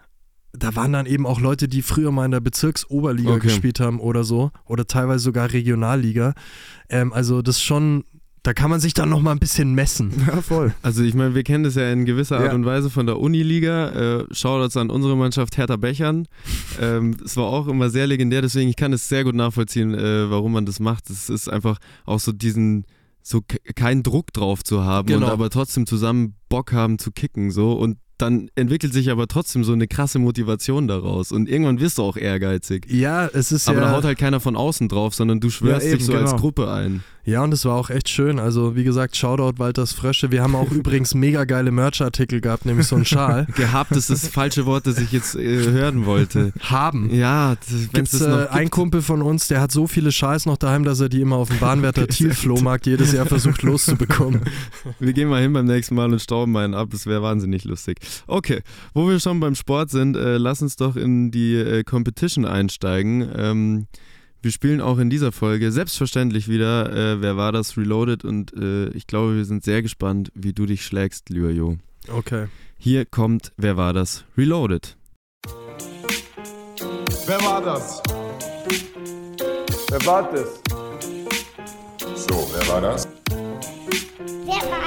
[0.58, 3.48] Da waren dann eben auch Leute, die früher mal in der Bezirksoberliga Okay.
[3.48, 4.52] gespielt haben oder so.
[4.66, 6.34] Oder teilweise sogar Regionalliga.
[6.90, 8.04] Ähm, also das ist schon,
[8.44, 10.12] da kann man sich dann noch mal ein bisschen messen.
[10.28, 10.74] Ja, voll.
[10.82, 12.54] Also ich meine, wir kennen das ja in gewisser Art Ja.
[12.54, 13.90] und Weise von der Uniliga.
[14.22, 16.28] Äh, Shoutouts an unsere Mannschaft Hertha Bechern.
[16.82, 20.30] Ähm, Es war auch immer sehr legendär, deswegen ich kann es sehr gut nachvollziehen, äh,
[20.30, 21.10] warum man das macht.
[21.10, 22.86] Es ist einfach auch so diesen
[23.22, 25.26] so ke- keinen Druck drauf zu haben Genau.
[25.26, 29.64] und aber trotzdem zusammen Bock haben zu kicken so und dann entwickelt sich aber trotzdem
[29.64, 32.86] so eine krasse Motivation daraus und irgendwann wirst du auch ehrgeizig.
[32.90, 33.86] Ja, es ist Aber ja.
[33.86, 36.32] da haut halt keiner von außen drauf, sondern du schwörst Ja, eben, dich so als
[36.32, 36.42] genau.
[36.42, 37.04] Gruppe ein.
[37.28, 38.40] Ja, und es war auch echt schön.
[38.40, 40.32] Also, wie gesagt, Shoutout Walters Frösche.
[40.32, 43.48] Wir haben auch übrigens mega geile Merch-Artikel gehabt, nämlich so einen Schal.
[43.58, 46.54] Gehabt ist das falsche Wort, das ich jetzt äh, hören wollte.
[46.62, 47.14] Haben.
[47.14, 48.70] Ja, wenn Gibt's, es das äh, ein.
[48.70, 51.50] Kumpel von uns, der hat so viele Schals noch daheim, dass er die immer auf
[51.50, 54.44] dem Bahnwärter Thiel-Flohmarkt jedes Jahr versucht loszubekommen.
[55.02, 56.88] Wir gehen mal hin beim nächsten Mal und stauben einen ab.
[56.94, 57.98] Das wäre wahnsinnig lustig.
[58.28, 58.62] Okay,
[58.94, 63.30] wo wir schon beim Sport sind, äh, lass uns doch in die äh, Competition einsteigen.
[63.36, 63.88] Ähm,
[64.42, 67.76] wir spielen auch in dieser Folge selbstverständlich wieder äh, Wer war das?
[67.78, 71.78] Reloaded und äh, ich glaube, wir sind sehr gespannt, wie du dich schlägst, lieber Jo.
[72.08, 72.48] Okay.
[72.78, 74.24] Hier kommt Wer war das?
[74.38, 74.96] Reloaded.
[77.26, 78.02] Wer war das?
[79.90, 80.62] Wer war das?
[82.16, 83.08] So, wer war das?
[84.46, 84.87] Wer war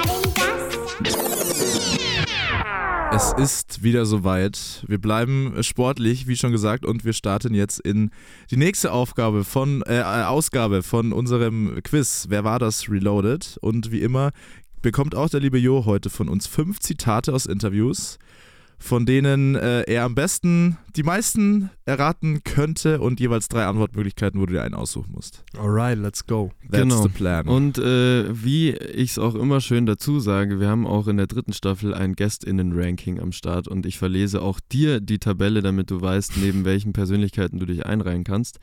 [3.13, 4.85] Es ist wieder soweit.
[4.87, 8.09] Wir bleiben sportlich, wie schon gesagt, und wir starten jetzt in
[8.49, 12.27] die nächste Aufgabe von äh, äh, Ausgabe von unserem Quiz.
[12.29, 13.57] Wer war das Reloaded?
[13.59, 14.31] Und wie immer
[14.81, 18.17] bekommt auch der liebe Jo heute von uns fünf Zitate aus Interviews,
[18.81, 24.45] von denen äh, er am besten die meisten erraten könnte und jeweils drei Antwortmöglichkeiten, wo
[24.45, 25.45] du dir einen aussuchen musst.
[25.57, 26.51] Alright, let's go.
[26.69, 27.03] That's Genau.
[27.03, 27.47] the plan.
[27.47, 31.27] Und äh, wie ich es auch immer schön dazu sage, wir haben auch in der
[31.27, 36.01] dritten Staffel ein Gästinnen-Ranking am Start und ich verlese auch dir die Tabelle, damit du
[36.01, 38.59] weißt, neben welchen Persönlichkeiten du dich einreihen kannst.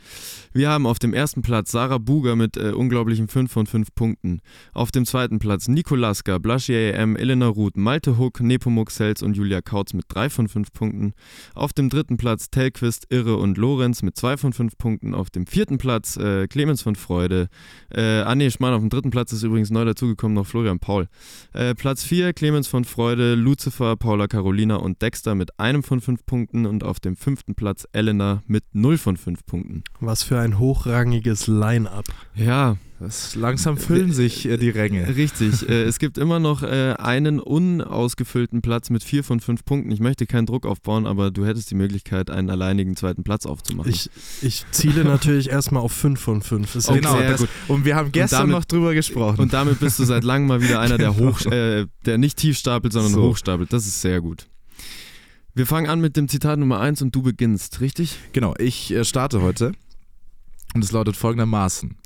[0.52, 4.40] Wir haben auf dem ersten Platz Sarah Buger mit äh, unglaublichen 5 von 5 Punkten.
[4.74, 9.34] Auf dem zweiten Platz Nico Lasker, Blaschia EM, Elena Ruth, Malte Huck, Nepomuk Sels und
[9.36, 11.12] Julia Kautz mit 3 von 5 Punkten.
[11.54, 15.14] Auf dem dritten Platz Telquist, Irre und Lorenz mit 2 von 5 Punkten.
[15.14, 17.48] Auf dem vierten Platz äh, Clemens von Freude.
[17.90, 21.08] Äh, ah nee, Schmarrn, auf dem dritten Platz ist übrigens neu dazugekommen noch Florian Paul.
[21.52, 26.26] Äh, Platz 4 Clemens von Freude, Lucifer, Paula Carolina und Dexter mit einem von 5
[26.26, 26.66] Punkten.
[26.66, 29.84] Und auf dem fünften Platz Elena mit 0 von 5 Punkten.
[30.00, 32.06] Was für ein hochrangiges Line-Up.
[32.34, 35.14] Ja, das langsam füllen sich äh, die Ränge.
[35.14, 35.68] Richtig.
[35.68, 39.90] äh, es gibt immer noch äh, einen unausgefüllten Platz mit 4 von 5 Punkten.
[39.92, 43.90] Ich möchte keinen Druck aufbauen, aber du hättest die Möglichkeit, einen alleinigen zweiten Platz aufzumachen.
[43.90, 44.10] Ich,
[44.42, 46.74] ich ziele natürlich erstmal auf 5 von 5.
[46.74, 47.48] Ist Okay, Genau, gut.
[47.68, 49.40] und wir haben gestern damit- noch drüber gesprochen.
[49.40, 51.30] Und damit bist du seit langem mal wieder einer, der Genau.
[51.32, 53.22] hoch, äh, der nicht tief stapelt, sondern So.
[53.22, 53.72] hoch stapelt.
[53.72, 54.46] Das ist sehr gut.
[55.54, 58.16] Wir fangen an mit dem Zitat Nummer 1 und du beginnst, richtig?
[58.32, 59.72] Genau, ich äh, starte heute
[60.74, 61.96] und es lautet folgendermaßen.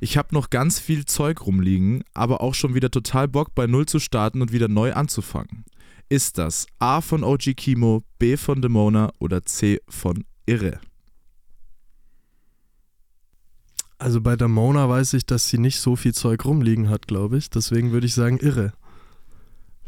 [0.00, 3.86] Ich habe noch ganz viel Zeug rumliegen, aber auch schon wieder total Bock bei Null
[3.86, 5.64] zu starten und wieder neu anzufangen.
[6.08, 10.80] Ist das A von OG Kimo, B von Demona oder C von Irre?
[14.00, 17.36] Also bei der Mona weiß ich, dass sie nicht so viel Zeug rumliegen hat, glaube
[17.36, 17.50] ich.
[17.50, 18.72] Deswegen würde ich sagen, irre.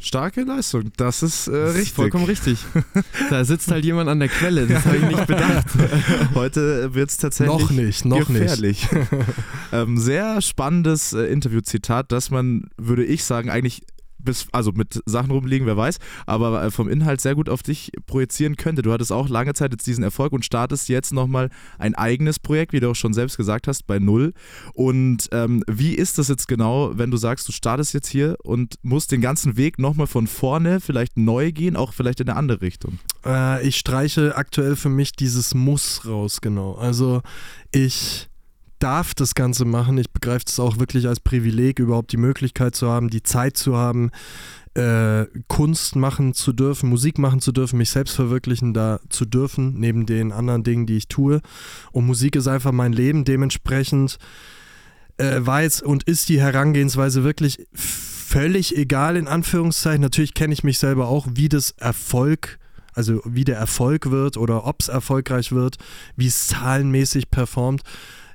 [0.02, 1.94] Starke Leistung, das ist äh, Das ist richtig.
[1.94, 2.58] Vollkommen richtig.
[3.30, 5.66] Da sitzt halt jemand an der Quelle, das habe ich nicht bedacht.
[6.34, 8.40] Heute wird es tatsächlich Noch nicht, noch nicht.
[8.40, 8.88] gefährlich.
[9.72, 13.82] ähm, sehr spannendes äh, Interviewzitat, das man, würde ich sagen, eigentlich
[14.24, 17.92] bis, also mit Sachen rumliegen, wer weiß, aber äh, vom Inhalt sehr gut auf dich
[18.06, 18.82] projizieren könnte.
[18.82, 22.72] Du hattest auch lange Zeit jetzt diesen Erfolg und startest jetzt nochmal ein eigenes Projekt,
[22.72, 24.32] wie du auch schon selbst gesagt hast, bei Null.
[24.74, 28.74] Und ähm, wie ist das jetzt genau, wenn du sagst, du startest jetzt hier und
[28.82, 32.60] musst den ganzen Weg nochmal von vorne vielleicht neu gehen, auch vielleicht in eine andere
[32.60, 32.98] Richtung?
[33.24, 36.74] Äh, ich streiche aktuell für mich dieses Muss raus, genau.
[36.74, 37.22] Also
[37.70, 38.28] ich
[38.82, 39.98] darf das Ganze machen.
[39.98, 43.76] Ich begreife es auch wirklich als Privileg, überhaupt die Möglichkeit zu haben, die Zeit zu
[43.76, 44.10] haben,
[44.74, 49.74] äh, Kunst machen zu dürfen, Musik machen zu dürfen, mich selbst verwirklichen da zu dürfen,
[49.74, 51.40] neben den anderen Dingen, die ich tue.
[51.92, 53.24] Und Musik ist einfach mein Leben.
[53.24, 54.18] Dementsprechend
[55.18, 60.00] äh, war und ist die Herangehensweise wirklich völlig egal, in Anführungszeichen.
[60.00, 62.58] Natürlich kenne ich mich selber auch, wie das Erfolg
[62.94, 65.76] also wie der Erfolg wird oder ob es erfolgreich wird,
[66.16, 67.80] wie es zahlenmäßig performt.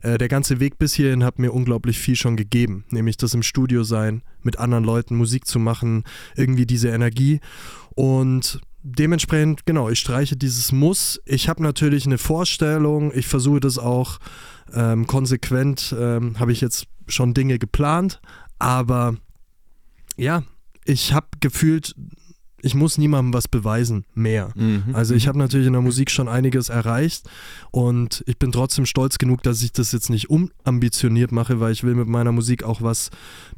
[0.07, 3.43] Äh, der ganze Weg bis hierhin hat mir unglaublich viel schon gegeben, nämlich das im
[3.43, 7.41] Studio sein, mit anderen Leuten Musik zu machen, irgendwie diese Energie.
[7.95, 11.21] Und dementsprechend, genau, ich streiche dieses Muss.
[11.25, 14.19] Ich habe natürlich eine Vorstellung, ich versuche das auch
[14.73, 18.21] ähm, konsequent, ähm, habe ich jetzt schon Dinge geplant,
[18.59, 19.15] aber
[20.15, 20.43] ja,
[20.85, 21.95] ich habe gefühlt,
[22.61, 24.49] ich muss niemandem was beweisen mehr.
[24.55, 24.93] Mhm.
[24.93, 27.29] Also ich habe natürlich in der Musik schon einiges erreicht
[27.71, 31.83] und ich bin trotzdem stolz genug, dass ich das jetzt nicht unambitioniert mache, weil ich
[31.83, 33.11] will mit meiner Musik auch was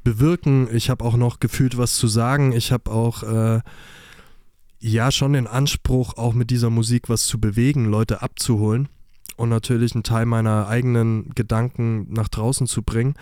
[0.03, 0.67] bewirken.
[0.73, 2.51] Ich habe auch noch gefühlt was zu sagen.
[2.51, 3.61] Ich habe auch äh,
[4.79, 8.89] ja schon den Anspruch, auch mit dieser Musik was zu bewegen, Leute abzuholen
[9.37, 13.15] und natürlich einen Teil meiner eigenen Gedanken nach draußen zu bringen.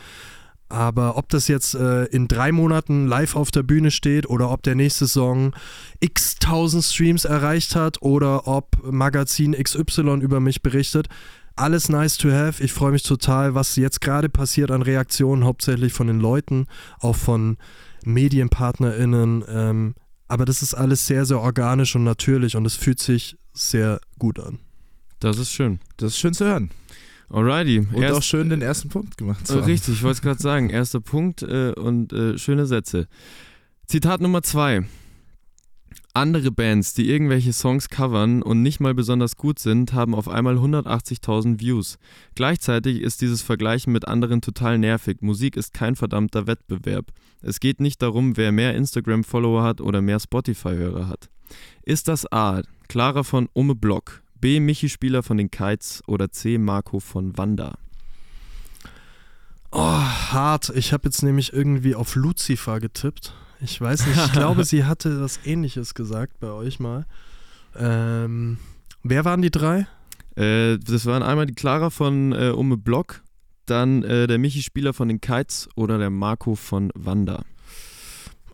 [0.69, 4.63] Aber ob das jetzt äh, in drei Monaten live auf der Bühne steht oder ob
[4.63, 5.55] der nächste Song
[5.99, 11.07] x tausend Streams erreicht hat oder ob Magazin XY über mich berichtet,
[11.55, 12.63] alles nice to have.
[12.63, 16.67] Ich freue mich total, was jetzt gerade passiert an Reaktionen, hauptsächlich von den Leuten,
[16.99, 17.57] auch von
[18.05, 19.43] MedienpartnerInnen.
[19.47, 19.95] Ähm,
[20.27, 24.39] aber das ist alles sehr, sehr organisch und natürlich und es fühlt sich sehr gut
[24.39, 24.59] an.
[25.19, 25.79] Das ist schön.
[25.97, 26.69] Das ist schön zu hören.
[27.29, 27.79] Alrighty.
[27.79, 29.53] Und Erst- auch schön den ersten Punkt gemacht Äh.
[29.59, 30.69] Richtig, ich wollte es gerade sagen.
[30.69, 33.07] Erster Punkt äh, und äh, schöne Sätze.
[33.85, 34.85] Zitat Nummer zwei.
[36.13, 40.55] Andere Bands, die irgendwelche Songs covern und nicht mal besonders gut sind, haben auf einmal
[40.57, 41.99] 180.000 Views.
[42.33, 45.17] Gleichzeitig ist dieses Vergleichen mit anderen total nervig.
[45.21, 47.11] Musik ist kein verdammter Wettbewerb.
[47.41, 51.29] Es geht nicht darum, wer mehr Instagram-Follower hat oder mehr Spotify-Hörer hat.
[51.83, 52.63] Ist das A.
[52.87, 54.59] Clara von Umme Block, B.
[54.59, 56.57] Michi Spieler von den Kites oder C.
[56.57, 57.75] Marco von Wanda?
[59.71, 60.71] Oh, hart.
[60.75, 63.33] Ich habe jetzt nämlich irgendwie auf Lucifer getippt.
[63.59, 67.05] Ich weiß nicht, ich glaube, sie hatte was ähnliches gesagt bei euch mal.
[67.75, 68.57] Ähm,
[69.03, 69.87] wer waren die drei?
[70.35, 73.23] Äh, das waren einmal die Clara von äh, Umme Block,
[73.65, 77.43] dann äh, der Michi Spieler von den Kites oder der Marco von Wanda.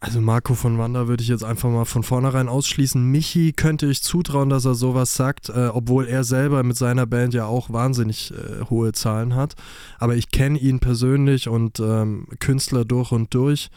[0.04, 3.02] Also Marco von Wanda würde ich jetzt einfach mal von vornherein ausschließen.
[3.02, 7.34] Michi könnte ich zutrauen, dass er sowas sagt, äh, obwohl er selber mit seiner Band
[7.34, 9.54] ja auch wahnsinnig äh, hohe Zahlen hat.
[10.00, 13.70] Aber ich kenne ihn persönlich und ähm, Künstler durch und durch.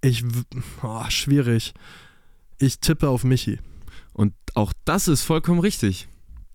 [0.00, 0.24] Ich,
[0.84, 1.74] oh, schwierig.
[2.58, 3.58] Ich tippe auf Michi.
[4.12, 6.06] Und auch das ist vollkommen richtig.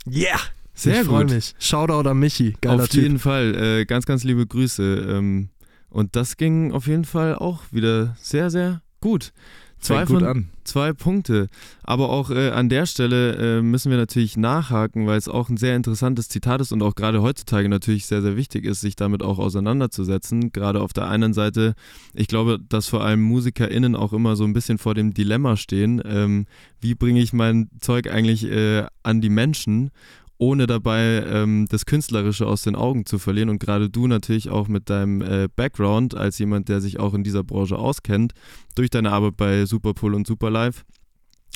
[0.10, 0.40] Yeah!
[0.74, 1.30] Sehr ich gut.
[1.30, 1.56] mich.
[1.60, 2.56] Shoutout an Michi.
[2.62, 3.04] Geiler auf Typ.
[3.04, 3.54] jeden Fall.
[3.54, 4.84] Äh, ganz, ganz liebe Grüße.
[5.10, 5.50] Ähm,
[5.90, 9.32] und das ging auf jeden Fall auch wieder sehr, sehr gut.
[9.80, 10.50] Zwei gut von, an.
[10.64, 11.48] Zwei Punkte.
[11.84, 15.58] Aber auch äh, an der Stelle äh, müssen wir natürlich nachhaken, weil es auch ein
[15.58, 19.22] sehr interessantes Zitat ist und auch gerade heutzutage natürlich sehr, sehr wichtig ist, sich damit
[19.22, 20.52] auch auseinanderzusetzen.
[20.52, 21.76] Gerade auf der einen Seite,
[22.14, 26.02] ich glaube, dass vor allem MusikerInnen auch immer so ein bisschen vor dem Dilemma stehen.
[26.04, 26.48] Ähm,
[26.82, 29.92] wie bringe ich mein Zeug eigentlich äh, an die Menschen?
[30.38, 33.50] Ohne dabei ähm, das Künstlerische aus den Augen zu verlieren.
[33.50, 37.24] Und gerade du natürlich auch mit deinem äh, Background als jemand, der sich auch in
[37.24, 38.34] dieser Branche auskennt,
[38.76, 40.84] durch deine Arbeit bei Superpool und Superlife,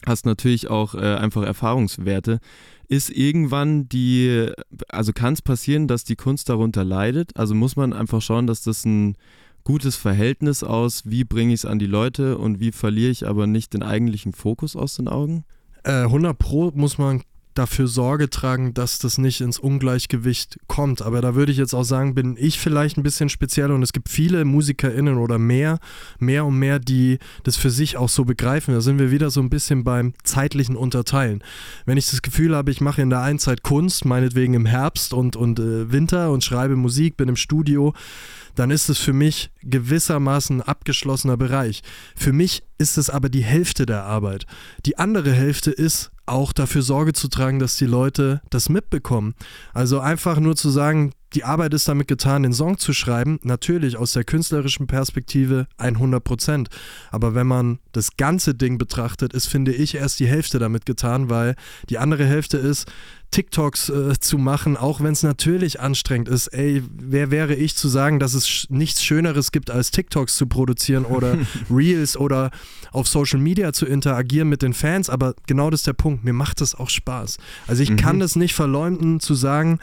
[0.05, 2.39] hast natürlich auch äh, einfach Erfahrungswerte.
[2.87, 4.49] Ist irgendwann die,
[4.89, 7.37] also kann es passieren, dass die Kunst darunter leidet?
[7.37, 9.15] Also muss man einfach schauen, dass das ein
[9.63, 13.45] gutes Verhältnis aus, wie bringe ich es an die Leute und wie verliere ich aber
[13.45, 15.45] nicht den eigentlichen Fokus aus den Augen?
[15.83, 17.21] Äh, 100 Pro muss man
[17.53, 21.01] dafür Sorge tragen, dass das nicht ins Ungleichgewicht kommt.
[21.01, 23.93] Aber da würde ich jetzt auch sagen, bin ich vielleicht ein bisschen speziell und es
[23.93, 25.79] gibt viele MusikerInnen oder mehr,
[26.19, 28.73] mehr und mehr, die das für sich auch so begreifen.
[28.73, 31.43] Da sind wir wieder so ein bisschen beim zeitlichen Unterteilen.
[31.85, 35.13] Wenn ich das Gefühl habe, ich mache in der einen Zeit Kunst, meinetwegen im Herbst
[35.13, 37.93] und, und äh, Winter und schreibe Musik, bin im Studio,
[38.55, 41.81] dann ist es für mich gewissermaßen ein abgeschlossener Bereich.
[42.15, 44.45] Für mich ist es aber die Hälfte der Arbeit.
[44.85, 49.35] Die andere Hälfte ist auch dafür Sorge zu tragen, dass die Leute das mitbekommen.
[49.73, 53.97] Also einfach nur zu sagen, die Arbeit ist damit getan, den Song zu schreiben, natürlich
[53.97, 56.69] aus der künstlerischen Perspektive 100 Prozent.
[57.09, 61.29] Aber wenn man das ganze Ding betrachtet, ist, finde ich, erst die Hälfte damit getan,
[61.29, 61.55] weil
[61.89, 62.91] die andere Hälfte ist,
[63.31, 66.47] TikToks äh, zu machen, auch wenn es natürlich anstrengend ist.
[66.47, 70.47] Ey, wer wäre ich zu sagen, dass es sch nichts Schöneres gibt, als TikToks zu
[70.47, 71.37] produzieren oder
[71.69, 72.51] Reels oder
[72.91, 75.09] auf Social Media zu interagieren mit den Fans?
[75.09, 76.25] Aber genau das ist der Punkt.
[76.25, 77.37] Mir macht es auch Spaß.
[77.67, 79.79] Also ich kann das nicht verleumden, zu sagen,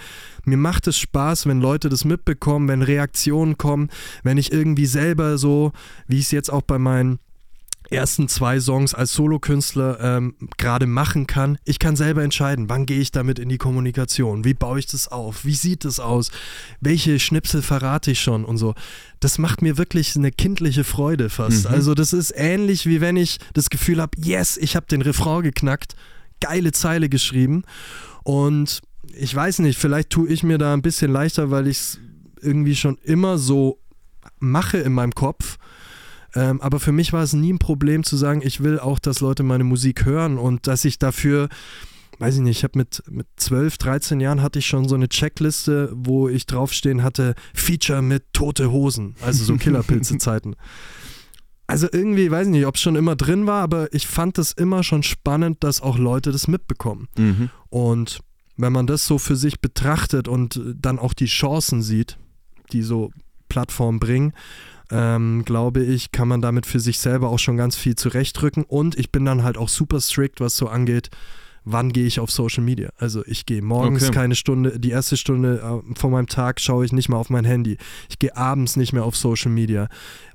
[0.49, 3.91] mir macht es Spaß, wenn Leute das mitbekommen, wenn Reaktionen kommen,
[4.23, 5.73] wenn ich irgendwie selber so,
[6.07, 7.19] wie ich es jetzt auch bei meinen
[7.91, 11.59] ersten zwei Songs als Solokünstler ähm, gerade machen kann.
[11.65, 15.09] Ich kann selber entscheiden, wann gehe ich damit in die Kommunikation, wie baue ich das
[15.09, 16.31] auf, wie sieht es aus,
[16.81, 18.75] welche Schnipsel verrate ich schon und so.
[19.21, 21.67] Das macht mir wirklich eine kindliche Freude fast.
[21.67, 21.75] Mhm.
[21.75, 25.43] Also das ist ähnlich wie wenn ich das Gefühl habe, yes, ich habe den Refrain
[25.43, 25.95] geknackt,
[26.41, 27.65] geile Zeile geschrieben
[28.23, 28.83] und
[29.15, 32.01] ich weiß nicht, vielleicht tue ich mir da ein bisschen leichter, weil ich es
[32.41, 33.79] irgendwie schon immer so
[34.39, 35.59] mache in meinem Kopf.
[36.35, 39.21] Ähm, aber für mich war es nie ein Problem zu sagen, ich will auch, dass
[39.21, 41.49] Leute meine Musik hören und dass ich dafür,
[42.19, 45.09] weiß ich nicht, ich habe mit, mit 12, 13 Jahren hatte ich schon so eine
[45.09, 50.55] Checkliste, wo ich draufstehen hatte, Feature mit tote Hosen, also so Killerpilze-Zeiten.
[51.67, 54.53] Also irgendwie, weiß ich nicht, ob es schon immer drin war, aber ich fand es
[54.53, 57.09] immer schon spannend, dass auch Leute das mitbekommen.
[57.19, 57.51] Mhm.
[57.69, 58.21] Und
[58.59, 62.19] wenn man das so für sich betrachtet und dann auch die Chancen sieht,
[62.73, 63.11] die so
[63.49, 64.35] Plattformen bringen,
[64.91, 68.65] ähm, glaube ich, kann man damit für sich selber auch schon ganz viel zurechtrücken.
[68.65, 71.11] Und ich bin dann halt auch super strikt, was so angeht,
[71.65, 72.91] wann gehe ich auf Social Media.
[72.99, 74.13] Also ich gehe morgens Okay.
[74.13, 77.45] keine Stunde, die erste Stunde äh, vor meinem Tag schaue ich nicht mehr auf mein
[77.45, 77.77] Handy.
[78.09, 79.89] Ich gehe abends nicht mehr auf Social Media.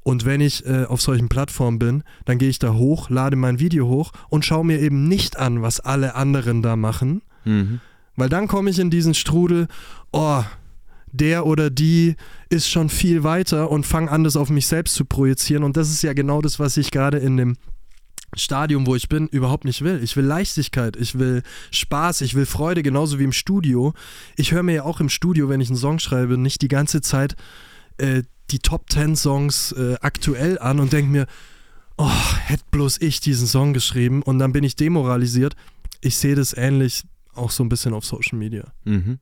[0.04, 3.60] Und wenn ich äh, auf solchen Plattformen bin, dann gehe ich da hoch, lade mein
[3.60, 7.22] Video hoch und schaue mir eben nicht an, was alle anderen da machen.
[7.46, 7.80] Mhm.
[8.16, 9.68] Weil dann komme ich in diesen Strudel,
[10.12, 10.44] oh,
[11.12, 12.16] der oder die
[12.50, 15.64] ist schon viel weiter und fange an, das auf mich selbst zu projizieren.
[15.64, 17.56] Und das ist ja genau das, was ich gerade in dem
[18.36, 20.00] Stadium, wo ich bin, überhaupt nicht will.
[20.04, 23.94] Ich will Leichtigkeit, ich will Spaß, ich will Freude, genauso wie im Studio.
[24.36, 27.02] Ich höre mir ja auch im Studio, wenn ich einen Song schreibe, nicht die ganze
[27.02, 27.36] Zeit
[27.98, 31.28] äh, die Top 10 Songs äh, aktuell an und denke mir,
[31.98, 32.10] oh,
[32.46, 35.56] hätte bloß ich diesen Song geschrieben und dann bin ich demoralisiert.
[36.02, 37.04] Ich sehe das ähnlich
[37.36, 38.72] auch so ein bisschen auf Social Media.
[38.86, 39.20] Mhm.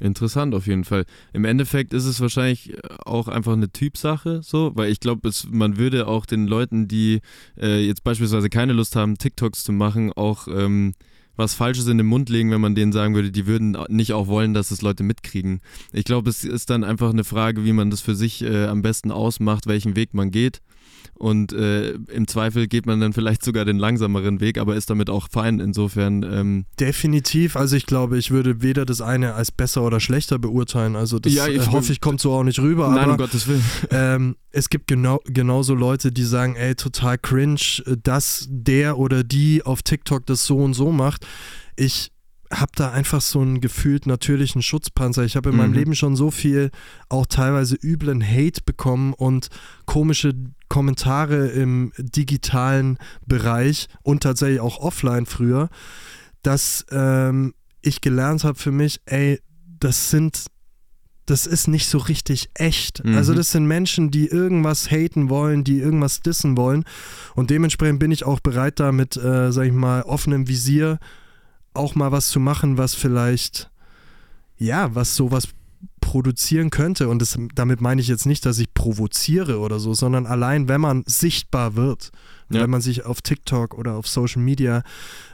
[0.00, 1.04] Interessant auf jeden Fall.
[1.32, 6.08] Im Endeffekt ist es wahrscheinlich auch einfach eine Typsache, so, weil ich glaube, man würde
[6.08, 7.20] auch den Leuten, die
[7.56, 10.94] äh, jetzt beispielsweise keine Lust haben, TikToks zu machen, auch ähm,
[11.36, 14.26] was Falsches in den Mund legen, wenn man denen sagen würde, die würden nicht auch
[14.26, 15.60] wollen, dass es Leute mitkriegen.
[15.92, 18.82] Ich glaube, es ist dann einfach eine Frage, wie man das für sich äh, am
[18.82, 20.60] besten ausmacht, welchen Weg man geht.
[21.14, 25.10] Und äh, im Zweifel geht man dann vielleicht sogar den langsameren Weg, aber ist damit
[25.10, 25.60] auch fein.
[25.60, 27.56] Insofern, ähm, Definitiv.
[27.56, 30.96] Also ich glaube, ich würde weder das eine als besser oder schlechter beurteilen.
[30.96, 32.88] Also das Ja, ich- äh, hoffe ich kommt so auch nicht rüber.
[32.90, 33.62] nein, um aber Gottes Willen.
[33.90, 39.24] ähm, es gibt genau, genauso Leute, die sagen, ey, total cringe, äh, dass der oder
[39.24, 41.26] die auf TikTok das so und so macht.
[41.76, 42.12] Ich
[42.52, 45.24] habe da einfach so einen gefühlt natürlichen Schutzpanzer.
[45.24, 45.76] Ich habe in meinem Mhm.
[45.76, 46.70] Leben schon so viel
[47.08, 49.48] auch teilweise üblen Hate bekommen und
[49.86, 50.34] komische
[50.68, 55.68] Kommentare im digitalen Bereich und tatsächlich auch offline früher,
[56.42, 59.40] dass ähm, ich gelernt habe für mich, ey,
[59.80, 60.46] das sind
[61.26, 63.02] das ist nicht so richtig echt.
[63.02, 63.16] Mhm.
[63.16, 66.84] Also das sind Menschen, die irgendwas haten wollen, die irgendwas dissen wollen.
[67.34, 70.98] Und dementsprechend bin ich auch bereit, da mit, äh, sag ich mal, offenem Visier
[71.74, 73.70] auch mal was zu machen, was vielleicht,
[74.58, 75.48] ja, was sowas
[76.00, 77.08] produzieren könnte.
[77.08, 80.80] Und das, damit meine ich jetzt nicht, dass ich provoziere oder so, sondern allein, wenn
[80.80, 82.12] man sichtbar wird,
[82.50, 82.60] Ja.
[82.62, 84.82] wenn man sich auf TikTok oder auf Social Media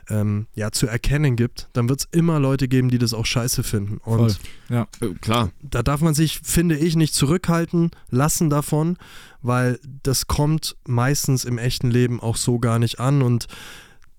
[0.08, 3.62] ähm, ja, zu erkennen gibt, dann wird es immer Leute geben, die das auch scheiße
[3.64, 3.98] finden.
[3.98, 4.38] Und
[4.68, 4.86] Voll.
[5.00, 5.50] Äh, klar.
[5.60, 8.96] da darf man sich, finde ich, nicht zurückhalten lassen davon,
[9.42, 13.48] weil das kommt meistens im echten Leben auch so gar nicht an und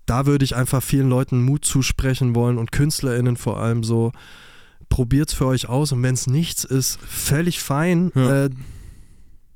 [0.06, 4.12] da würde ich einfach vielen Leuten Mut zusprechen wollen und KünstlerInnen vor allem so,
[4.88, 8.12] probiert's für euch aus und wenn es nichts ist, völlig fein.
[8.14, 8.44] Ja.
[8.44, 8.50] Äh,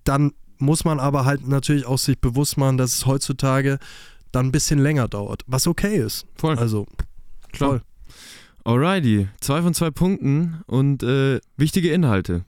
[0.05, 3.78] dann muss man aber halt natürlich auch sich bewusst machen, dass es heutzutage
[4.32, 6.26] dann ein bisschen länger dauert, was okay ist.
[6.36, 6.59] Voll.
[6.59, 6.86] Also,
[7.53, 7.70] Klar.
[7.70, 7.82] voll.
[8.64, 12.44] Alrighty, zwei von zwei Punkten und äh, wichtige Inhalte.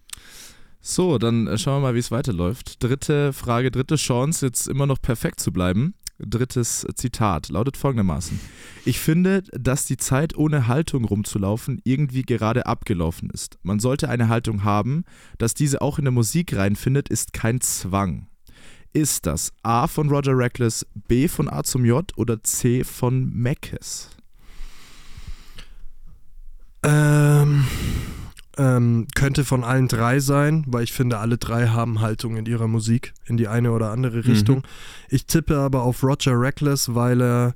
[0.80, 2.82] So, dann äh, schauen wir mal, wie es weiterläuft.
[2.82, 5.94] Dritte Frage, dritte Chance, jetzt immer noch perfekt zu bleiben.
[6.18, 8.40] Drittes Zitat lautet folgendermaßen.
[8.84, 13.58] Ich finde, dass die Zeit ohne Haltung rumzulaufen irgendwie gerade abgelaufen ist.
[13.62, 15.04] Man sollte eine Haltung haben,
[15.38, 18.26] dass diese auch in der Musik reinfindet, ist kein Zwang.
[18.92, 24.10] Ist das A von Roger Reckless, B von A zum J oder C von Mackes?
[26.82, 27.64] Ähm,
[28.59, 32.66] ähm, könnte von allen drei sein, weil ich finde, alle drei haben Haltung in ihrer
[32.66, 34.64] Musik in die eine oder andere Richtung.
[35.09, 37.54] Ich tippe aber auf Roger Reckless, weil er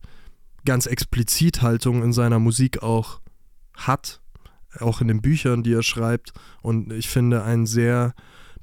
[0.64, 3.20] ganz explizit Haltung in seiner Musik auch
[3.74, 4.20] hat,
[4.78, 6.32] auch in den Büchern, die er schreibt.
[6.62, 8.14] Und ich finde, ein sehr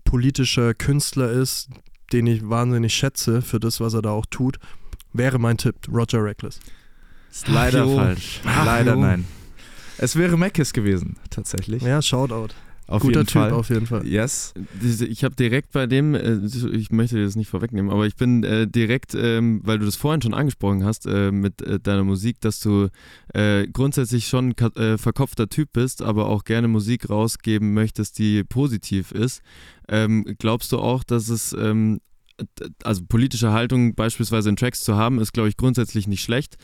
[0.06, 1.70] politischer Künstler ist,
[2.14, 4.60] den ich wahnsinnig schätze für das, was er da auch tut.
[5.12, 6.60] Wäre mein Tipp, Roger Reckless.
[7.30, 7.96] Ist leider jo.
[7.96, 8.40] falsch.
[8.46, 9.02] Ach, leider jo.
[9.02, 9.26] nein.
[10.00, 11.84] Es wäre Mackes gewesen, tatsächlich.
[11.84, 12.54] Ja, Shoutout.
[12.90, 13.52] Auf Guter jeden Typ Fall.
[13.52, 14.04] auf jeden Fall.
[14.08, 14.56] Yes.
[14.82, 16.40] Ich habe direkt bei dem, äh,
[16.72, 19.96] ich möchte dir das nicht vorwegnehmen, aber ich bin äh, direkt, ähm, weil du das
[19.96, 22.90] vorhin schon angesprochen hast äh, mit deiner Musik, dass du
[23.72, 29.44] grundsätzlich schon ein verkopfter Typ bist, aber auch gerne Musik rausgeben möchtest, die positiv ist.
[29.88, 32.00] Ähm, glaubst du auch, dass es ähm,
[32.84, 36.58] also politische Haltung beispielsweise in Tracks zu haben, ist, glaube ich, grundsätzlich nicht schlecht.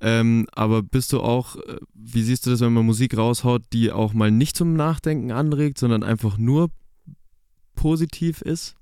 [0.00, 3.92] Ähm, aber bist du auch, äh, wie siehst du das, wenn man Musik raushaut, die
[3.92, 6.70] auch mal nicht zum Nachdenken anregt, sondern einfach nur
[7.74, 8.77] positiv ist?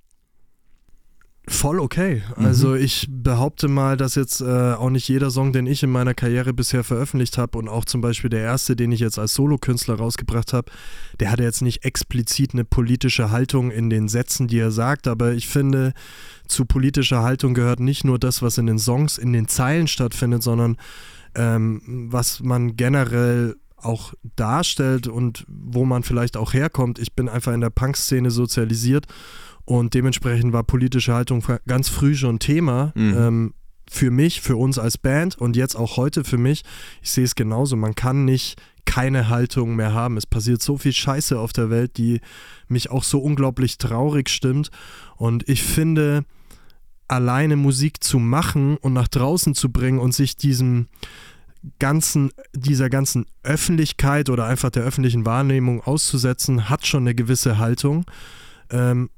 [1.49, 2.23] Voll okay.
[2.37, 2.45] Mhm.
[2.45, 6.13] Also ich behaupte mal, dass jetzt äh, auch nicht jeder Song, den ich in meiner
[6.13, 9.95] Karriere bisher veröffentlicht habe und auch zum Beispiel der erste, den ich jetzt als Solokünstler
[9.95, 10.73] rausgebracht habe,
[11.21, 15.35] der hatte jetzt nicht explizit eine politische Haltung in den Sätzen, die er sagt, aber
[15.35, 15.93] ich finde,
[16.49, 20.43] zu politischer Haltung gehört nicht nur das, was in den Songs, in den Zeilen stattfindet,
[20.43, 20.77] sondern
[21.37, 26.99] ähm, was man generell auch darstellt und wo man vielleicht auch herkommt.
[26.99, 29.07] Ich bin einfach in der Punk-Szene sozialisiert
[29.67, 32.93] und dementsprechend war politische Haltung ganz früh schon Thema.
[32.95, 33.15] Mhm.
[33.17, 33.55] Ähm,
[33.89, 36.63] für mich, für uns als Band und jetzt auch heute für mich.
[37.03, 37.77] Ich sehe es genauso.
[37.77, 40.17] Man kann nicht keine Haltung mehr haben.
[40.17, 42.21] Es passiert so viel Scheiße auf der Welt, die
[42.69, 44.71] mich auch so unglaublich traurig stimmt.
[45.17, 46.25] Und ich finde,
[47.09, 50.87] alleine Musik zu machen und nach draußen zu bringen und sich diesem
[51.79, 58.05] ganzen, dieser ganzen Öffentlichkeit oder einfach der öffentlichen Wahrnehmung auszusetzen, hat schon eine gewisse Haltung.
[58.71, 59.11] Ähm,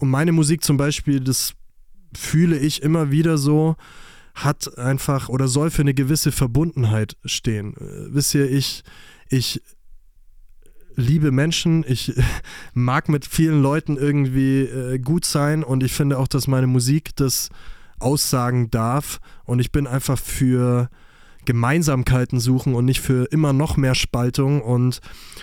[0.00, 1.54] und meine Musik zum Beispiel, das
[2.16, 3.76] fühle ich immer wieder so,
[4.34, 7.74] hat einfach oder soll für eine gewisse Verbundenheit stehen.
[7.76, 8.82] Äh, wisst ihr, ich,
[9.28, 9.62] ich
[10.96, 12.14] liebe Menschen, ich
[12.74, 17.14] mag mit vielen Leuten irgendwie äh, gut sein und ich finde auch, dass meine Musik
[17.16, 17.50] das
[17.98, 20.88] aussagen darf und ich bin einfach für
[21.44, 25.00] Gemeinsamkeiten suchen und nicht für immer noch mehr Spaltung und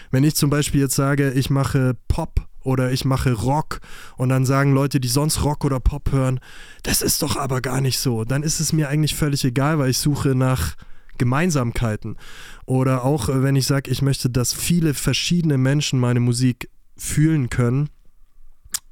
[0.09, 3.79] wenn ich zum Beispiel jetzt sage, ich mache Pop oder ich mache Rock
[4.17, 6.41] und dann sagen Leute, die sonst Rock oder Pop hören,
[6.83, 8.25] das ist doch aber gar nicht so.
[8.25, 10.75] Dann ist es mir eigentlich völlig egal, weil ich suche nach
[11.17, 12.17] Gemeinsamkeiten.
[12.65, 17.49] Oder auch äh, wenn ich sage, ich möchte, dass viele verschiedene Menschen meine Musik fühlen
[17.49, 17.89] können,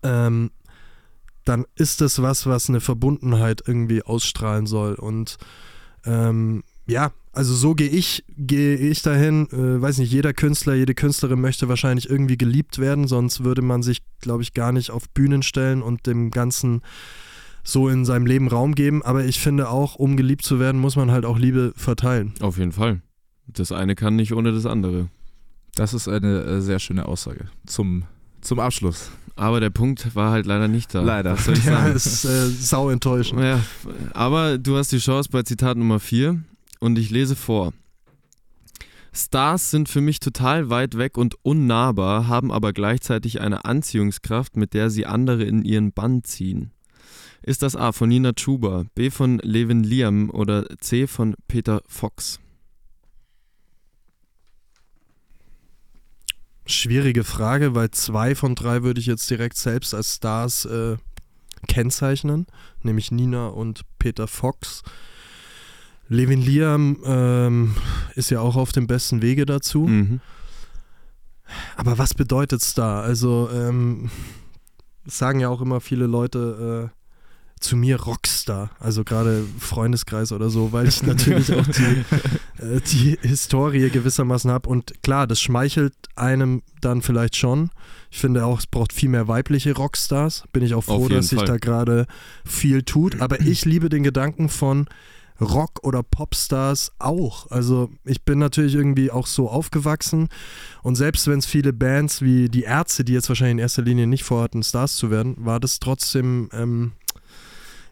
[0.03, 0.51] ähm,
[1.43, 4.95] dann ist das was, was eine Verbundenheit irgendwie ausstrahlen soll.
[4.95, 5.37] Und
[6.05, 9.47] ähm, ja, also so gehe ich, gehe ich dahin.
[9.51, 13.83] Äh, weiß nicht, jeder Künstler, jede Künstlerin möchte wahrscheinlich irgendwie geliebt werden, sonst würde man
[13.83, 16.81] sich, glaube ich, gar nicht auf Bühnen stellen und dem Ganzen
[17.63, 19.03] so in seinem Leben Raum geben.
[19.03, 22.33] Aber ich finde auch, um geliebt zu werden, muss man halt auch Liebe verteilen.
[22.39, 23.01] Auf jeden Fall.
[23.47, 25.09] Das eine kann nicht ohne das andere.
[25.75, 28.03] Das ist eine äh, sehr schöne Aussage zum,
[28.41, 29.11] zum Abschluss.
[29.35, 31.01] Aber der Punkt war halt leider nicht da.
[31.01, 31.33] Leider.
[31.33, 33.41] Was soll ich Ja, ist äh, sau enttäuschend.
[33.41, 33.59] Ja,
[34.13, 36.41] aber du hast die Chance bei Zitat Nummer 4
[36.79, 37.73] und ich lese vor.
[39.13, 44.73] Stars sind für mich total weit weg und unnahbar, haben aber gleichzeitig eine Anziehungskraft, mit
[44.73, 46.71] der sie andere in ihren Bann ziehen.
[47.41, 52.39] Ist das A von Nina Chuba, B von Levin Liam oder C von Peter Fox?
[56.65, 60.97] Schwierige Frage, weil zwei von drei würde ich jetzt direkt selbst als Stars äh,
[61.67, 62.47] kennzeichnen,
[62.81, 64.81] nämlich Nina und Peter Fox.
[66.07, 67.75] Levin Liam ähm,
[68.15, 69.87] ist ja auch auf dem besten Wege dazu.
[69.87, 70.19] Mhm.
[71.75, 73.03] Aber was bedeutet Star?
[73.03, 74.09] Also, ähm,
[75.05, 77.05] es sagen ja auch immer viele Leute äh,
[77.59, 83.17] zu mir Rockstar, also gerade Freundeskreis oder so, weil ich natürlich auch die, äh, die
[83.21, 84.69] Historie gewissermaßen habe.
[84.69, 87.69] Und klar, das schmeichelt einem dann vielleicht schon.
[88.11, 90.43] Ich finde auch, es braucht viel mehr weibliche Rockstars.
[90.53, 92.05] Bin ich auch froh, dass sich da gerade
[92.45, 93.21] viel tut.
[93.21, 94.87] Aber ich liebe den Gedanken von
[95.41, 97.51] Rock- oder Popstars auch.
[97.51, 100.29] Also ich bin natürlich irgendwie auch so aufgewachsen
[100.83, 104.07] und selbst wenn es viele Bands wie die Ärzte, die jetzt wahrscheinlich in erster Linie
[104.07, 106.93] nicht vorhatten, Stars zu werden, war das trotzdem, ähm,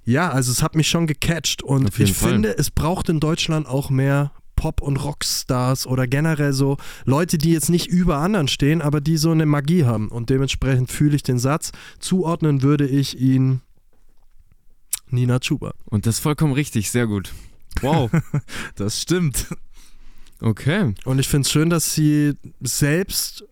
[0.06, 2.32] ja, also es hat mich schon gecatcht und ich Fall.
[2.32, 7.52] finde, es braucht in Deutschland auch mehr Pop- und Rockstars oder generell so Leute, die
[7.52, 11.24] jetzt nicht über anderen stehen, aber die so eine Magie haben und dementsprechend fühle ich
[11.24, 11.72] den Satz.
[12.00, 13.62] Zuordnen würde ich ihn
[15.14, 15.74] Nina Chuba.
[15.86, 17.32] Und das ist vollkommen richtig, sehr gut.
[17.82, 18.12] Wow.
[18.76, 19.48] Das stimmt.
[20.42, 20.94] Okay.
[21.06, 23.46] Und ich finde es schön, dass sie selbst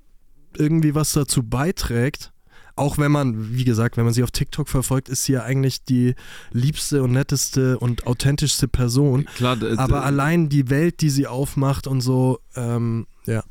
[0.57, 2.31] irgendwie was dazu beiträgt.
[2.75, 5.83] Auch wenn man, wie gesagt, wenn man sie auf TikTok verfolgt, ist sie ja eigentlich
[5.83, 6.15] die
[6.51, 9.25] liebste und netteste und authentischste Person.
[9.35, 13.43] Klar, Aber allein die Welt, die sie aufmacht und so, ähm, ja.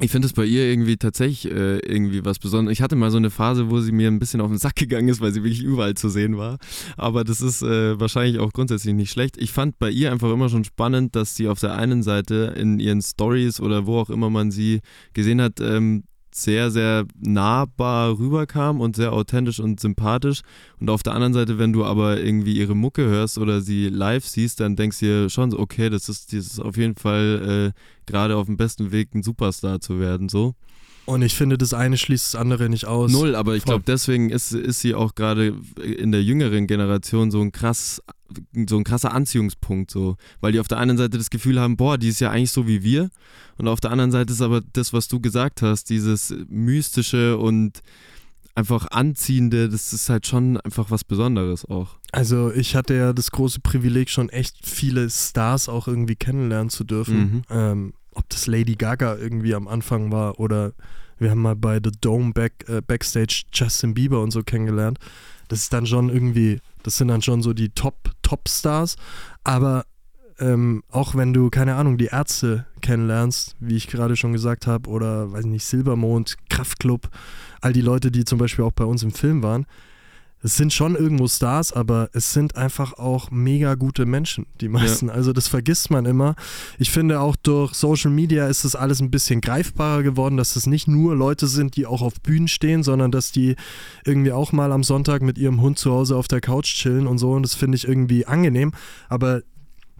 [0.00, 2.76] Ich finde es bei ihr irgendwie tatsächlich äh, irgendwie was Besonderes.
[2.76, 5.08] Ich hatte mal so eine Phase, wo sie mir ein bisschen auf den Sack gegangen
[5.08, 6.58] ist, weil sie wirklich überall zu sehen war.
[6.96, 9.36] Aber das ist äh, wahrscheinlich auch grundsätzlich nicht schlecht.
[9.36, 12.80] Ich fand bei ihr einfach immer schon spannend, dass sie auf der einen Seite in
[12.80, 14.80] ihren Stories oder wo auch immer man sie
[15.12, 20.42] gesehen hat, ähm, sehr, sehr nahbar rüberkam und sehr authentisch und sympathisch.
[20.80, 24.26] Und auf der anderen Seite, wenn du aber irgendwie ihre Mucke hörst oder sie live
[24.26, 27.72] siehst, dann denkst du dir schon so, okay, das ist, das ist auf jeden Fall
[27.74, 27.80] äh,
[28.10, 30.54] gerade auf dem besten Weg, ein Superstar zu werden, so.
[31.04, 33.10] Und ich finde, das eine schließt das andere nicht aus.
[33.10, 37.40] Null, aber ich glaube, deswegen ist, ist sie auch gerade in der jüngeren Generation so
[37.40, 38.00] ein krass,
[38.68, 41.98] so ein krasser Anziehungspunkt, so, weil die auf der einen Seite das Gefühl haben, boah,
[41.98, 43.10] die ist ja eigentlich so wie wir,
[43.58, 47.82] und auf der anderen Seite ist aber das, was du gesagt hast, dieses mystische und
[48.54, 51.96] einfach anziehende, das ist halt schon einfach was Besonderes auch.
[52.12, 56.84] Also ich hatte ja das große Privileg, schon echt viele Stars auch irgendwie kennenlernen zu
[56.84, 57.18] dürfen.
[57.18, 57.42] Mhm.
[57.50, 60.74] Ähm, ob das Lady Gaga irgendwie am Anfang war oder
[61.18, 64.98] wir haben mal bei The Dome back, äh, Backstage Justin Bieber und so kennengelernt.
[65.48, 68.96] Das ist dann schon irgendwie, das sind dann schon so die Top, Top-Stars.
[69.44, 69.84] Aber
[70.38, 74.88] ähm, auch wenn du, keine Ahnung, die Ärzte kennenlernst, wie ich gerade schon gesagt habe,
[74.88, 77.08] oder weiß nicht, Silbermond, Kraftklub,
[77.60, 79.66] all die Leute, die zum Beispiel auch bei uns im Film waren,
[80.42, 85.08] es sind schon irgendwo Stars, aber es sind einfach auch mega gute Menschen, die meisten.
[85.08, 86.34] Also das vergisst man immer.
[86.78, 90.66] Ich finde auch durch Social Media ist das alles ein bisschen greifbarer geworden, dass es
[90.66, 93.54] nicht nur Leute sind, die auch auf Bühnen stehen, sondern dass die
[94.04, 97.18] irgendwie auch mal am Sonntag mit ihrem Hund zu Hause auf der Couch chillen und
[97.18, 97.32] so.
[97.32, 98.72] Und das finde ich irgendwie angenehm.
[99.08, 99.42] Aber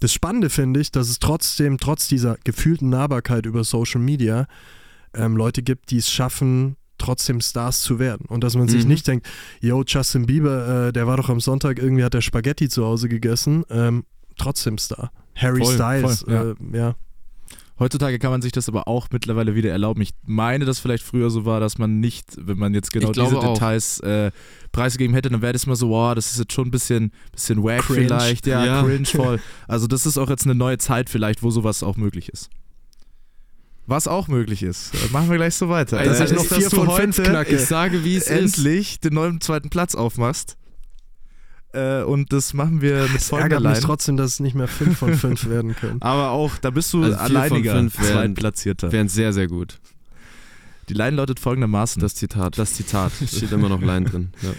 [0.00, 4.48] das Spannende finde ich, dass es trotzdem, trotz dieser gefühlten Nahbarkeit über Social Media,
[5.14, 8.26] ähm, Leute gibt, die es schaffen, trotzdem Stars zu werden.
[8.28, 8.88] Und dass man sich Mhm.
[8.90, 9.26] nicht denkt,
[9.60, 13.08] yo, Justin Bieber, äh, der war doch am Sonntag, irgendwie hat der Spaghetti zu Hause
[13.08, 14.04] gegessen, ähm,
[14.38, 15.10] trotzdem Star.
[15.34, 16.76] Harry Voll, Styles, voll, ja.
[16.76, 16.94] Äh, ja.
[17.78, 20.02] Heutzutage kann man sich das aber auch mittlerweile wieder erlauben.
[20.02, 23.38] Ich meine, dass vielleicht früher so war, dass man nicht, wenn man jetzt genau diese
[23.38, 23.54] auch.
[23.54, 24.30] Details äh,
[24.70, 27.62] preisgegeben hätte, dann wäre das immer so, wow, das ist jetzt schon ein bisschen, bisschen
[27.64, 28.02] wack Cringe.
[28.06, 28.46] vielleicht.
[28.46, 28.82] Ja, Ja.
[28.84, 29.40] cringe voll.
[29.66, 32.50] Also das ist auch jetzt eine neue Zeit vielleicht, wo sowas auch möglich ist.
[33.86, 34.92] Was auch möglich ist.
[34.94, 36.02] äh, Machen wir gleich so weiter.
[36.02, 37.56] Dass Äh, ich noch ist, vier dass von heute fünf knacke.
[37.56, 38.58] Ich sage, wie es ist.
[38.58, 40.56] endlich den neuen zweiten Platz aufmachst.
[41.74, 43.86] Äh, und das machen wir mit Es folgender ärgert mich Line.
[43.86, 46.02] trotzdem, dass es nicht mehr 5 von 5 werden können.
[46.02, 48.92] Aber auch, da bist du Also alleiniger Zweitplatzierter.
[48.92, 49.78] Wären sehr, sehr gut.
[50.88, 52.00] Die Line lautet folgendermaßen.
[52.02, 52.58] Das Zitat.
[52.58, 53.12] das Zitat.
[53.26, 54.32] steht immer noch Line drin.
[54.42, 54.50] Ja.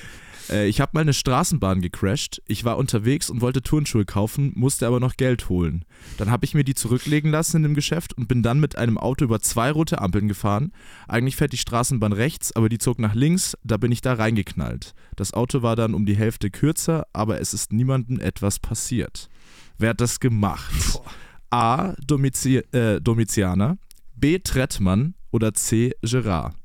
[0.49, 2.41] Äh, ich habe mal eine Straßenbahn gecrashed.
[2.47, 5.85] Ich war unterwegs und wollte Turnschuhe kaufen, musste aber noch Geld holen.
[6.17, 8.97] Dann habe ich mir die zurücklegen lassen in dem Geschäft und bin dann mit einem
[8.97, 10.71] Auto über zwei rote Ampeln gefahren.
[11.07, 14.93] Eigentlich fährt die Straßenbahn rechts, aber die zog nach links, da bin ich da reingeknallt.
[15.15, 19.29] Das Auto war dann um die Hälfte kürzer, aber es ist niemandem etwas passiert.
[19.77, 21.01] Wer hat das gemacht?
[21.49, 21.93] A.
[22.05, 23.77] Domizi äh, Domitianer,
[24.15, 24.39] B.
[24.39, 25.93] Trettmann oder C.
[26.01, 26.55] Gerard?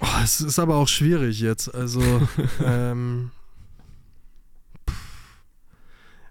[0.00, 1.74] Oh, es ist aber auch schwierig jetzt.
[1.74, 2.02] Also,
[2.64, 3.30] ähm,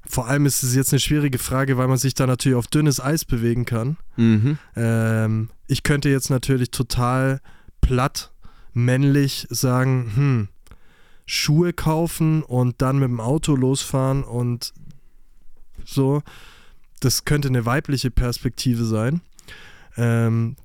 [0.05, 2.99] vor allem ist es jetzt eine schwierige Frage, weil man sich da natürlich auf dünnes
[2.99, 3.97] Eis bewegen kann.
[4.15, 4.57] Mhm.
[4.75, 7.41] Ähm, ich könnte jetzt natürlich total
[7.81, 8.31] platt,
[8.73, 10.47] männlich sagen, hm,
[11.25, 14.73] Schuhe kaufen und dann mit dem Auto losfahren und
[15.85, 16.21] so.
[16.99, 19.21] Das könnte eine weibliche Perspektive sein.
[19.97, 20.55] Ähm,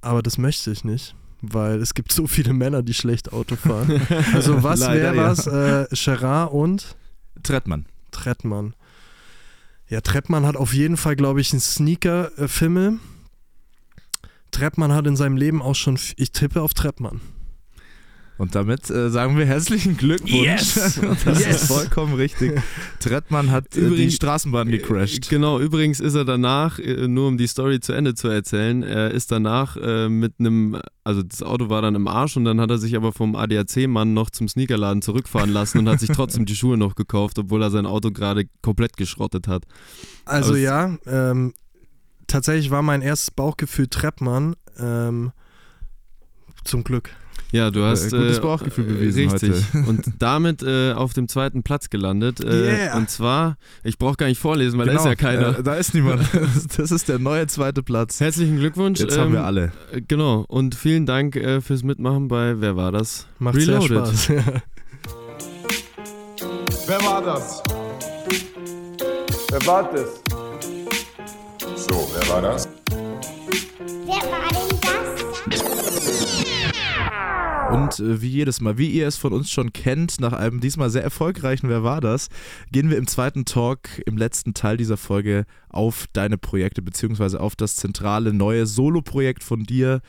[0.00, 1.14] aber das möchte ich nicht,
[1.52, 4.00] weil es gibt so viele Männer, die schlecht Auto fahren.
[4.32, 5.28] Also was wäre ja.
[5.28, 5.46] was?
[5.46, 6.96] Äh, Gerard und
[7.42, 7.86] Trettmann.
[8.10, 8.74] Trettmann.
[9.88, 12.98] Ja, Trettmann hat auf jeden Fall, glaube ich, einen Sneaker-Fimmel.
[14.50, 17.20] Trettmann hat in seinem Leben auch schon, ich tippe auf Trettmann.
[18.36, 20.32] Und damit äh, sagen wir herzlichen Glückwunsch.
[20.32, 20.74] Yes!
[21.24, 21.62] das Yes!
[21.62, 22.60] ist vollkommen richtig.
[22.98, 25.28] Trettmann hat äh, die Übrigens- Straßenbahn gecrashed.
[25.30, 29.12] Genau, übrigens ist er danach, äh, nur um die Story zu Ende zu erzählen, er
[29.12, 32.70] ist danach äh, mit einem, also das Auto war dann im Arsch und dann hat
[32.70, 36.56] er sich aber vom ADAC-Mann noch zum Sneakerladen zurückfahren lassen und hat sich trotzdem die
[36.56, 39.62] Schuhe noch gekauft, obwohl er sein Auto gerade komplett geschrottet hat.
[40.24, 41.54] Also Aber es- ja, ähm,
[42.26, 44.56] tatsächlich war mein erstes Bauchgefühl Trettmann.
[44.76, 45.30] Ähm,
[46.64, 47.10] zum Glück.
[47.54, 49.52] Ja, du hast Äh, gutes äh, Bauchgefühl äh, bewiesen richtig.
[49.72, 49.88] heute.
[49.88, 52.40] Und damit äh, auf dem zweiten Platz gelandet.
[52.40, 52.96] Äh, Yeah.
[52.96, 55.60] Und zwar, ich brauche gar nicht vorlesen, weil da ist ja keiner.
[55.60, 56.22] Äh, da ist niemand.
[56.76, 58.18] Das ist der neue zweite Platz.
[58.18, 58.98] Herzlichen Glückwunsch.
[58.98, 59.72] Jetzt haben wir ähm, alle.
[59.92, 60.44] äh, Genau.
[60.48, 63.28] Und vielen Dank äh, fürs Mitmachen bei Wer war das?
[63.38, 64.08] Macht sehr Reloaded.
[64.18, 64.28] Spaß.
[66.86, 67.62] Wer war das?
[69.50, 70.08] Wer war das?
[71.76, 72.68] So, wer war das?
[74.06, 74.43] Wer war
[77.70, 80.90] Und äh, wie jedes Mal, wie ihr es von uns schon kennt, nach einem diesmal
[80.90, 82.28] sehr erfolgreichen Wer war das,
[82.70, 87.56] gehen wir im zweiten Talk, im letzten Teil dieser Folge, auf deine Projekte beziehungsweise auf
[87.56, 90.00] das zentrale neue Solo-Projekt von dir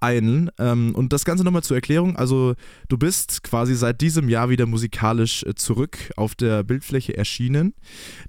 [0.00, 0.50] ein.
[0.58, 2.16] Ähm, und das Ganze nochmal zur Erklärung.
[2.16, 2.54] Also,
[2.88, 7.74] du bist quasi seit diesem Jahr wieder musikalisch äh, zurück auf der Bildfläche erschienen.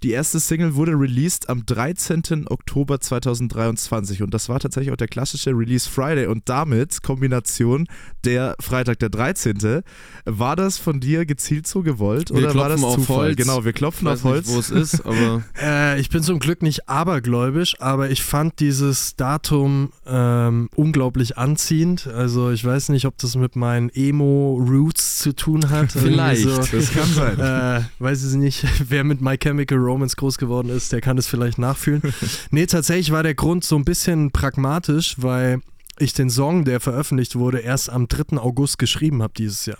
[0.03, 2.47] Die erste Single wurde released am 13.
[2.47, 7.87] Oktober 2023 und das war tatsächlich auch der klassische Release Friday und damit Kombination
[8.23, 9.81] der Freitag der 13.
[10.25, 13.17] War das von dir gezielt so gewollt Wir oder war das Zufall?
[13.17, 13.37] Holz.
[13.37, 14.47] Genau, wir klopfen auf Holz.
[14.47, 18.59] nicht, wo es ist, aber Äh, ich bin zum Glück nicht abergläubisch, aber ich fand
[18.59, 21.60] dieses Datum ähm, unglaublich anziehend.
[22.07, 25.91] Also ich weiß nicht, ob das mit meinen Emo-Roots zu tun hat.
[25.91, 26.43] Vielleicht.
[26.43, 27.39] So, das kann sein.
[27.39, 31.27] äh, weiß ich nicht, wer mit My Chemical Romance groß geworden ist, der kann es
[31.27, 32.01] vielleicht nachfühlen.
[32.51, 35.61] nee, tatsächlich war der Grund so ein bisschen pragmatisch, weil
[35.99, 38.37] ich den Song, der veröffentlicht wurde, erst am 3.
[38.37, 39.77] August geschrieben habe dieses Jahr.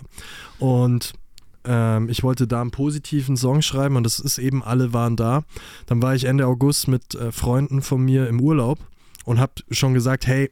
[0.58, 1.14] Und
[1.64, 5.44] ähm, ich wollte da einen positiven Song schreiben und das ist eben, alle waren da.
[5.86, 8.78] Dann war ich Ende August mit äh, Freunden von mir im Urlaub
[9.24, 10.50] und habe schon gesagt, hey,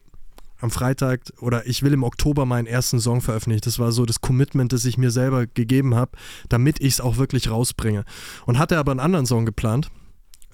[0.61, 3.63] am Freitag oder ich will im Oktober meinen ersten Song veröffentlichen.
[3.65, 6.11] Das war so das Commitment, das ich mir selber gegeben habe,
[6.49, 8.05] damit ich es auch wirklich rausbringe.
[8.45, 9.89] Und hatte aber einen anderen Song geplant.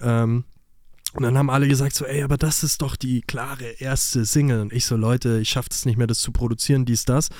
[0.00, 0.44] Ähm,
[1.14, 4.60] und dann haben alle gesagt so, ey, aber das ist doch die klare erste Single.
[4.60, 7.30] Und ich so, Leute, ich schaffe es nicht mehr, das zu produzieren, dies, das.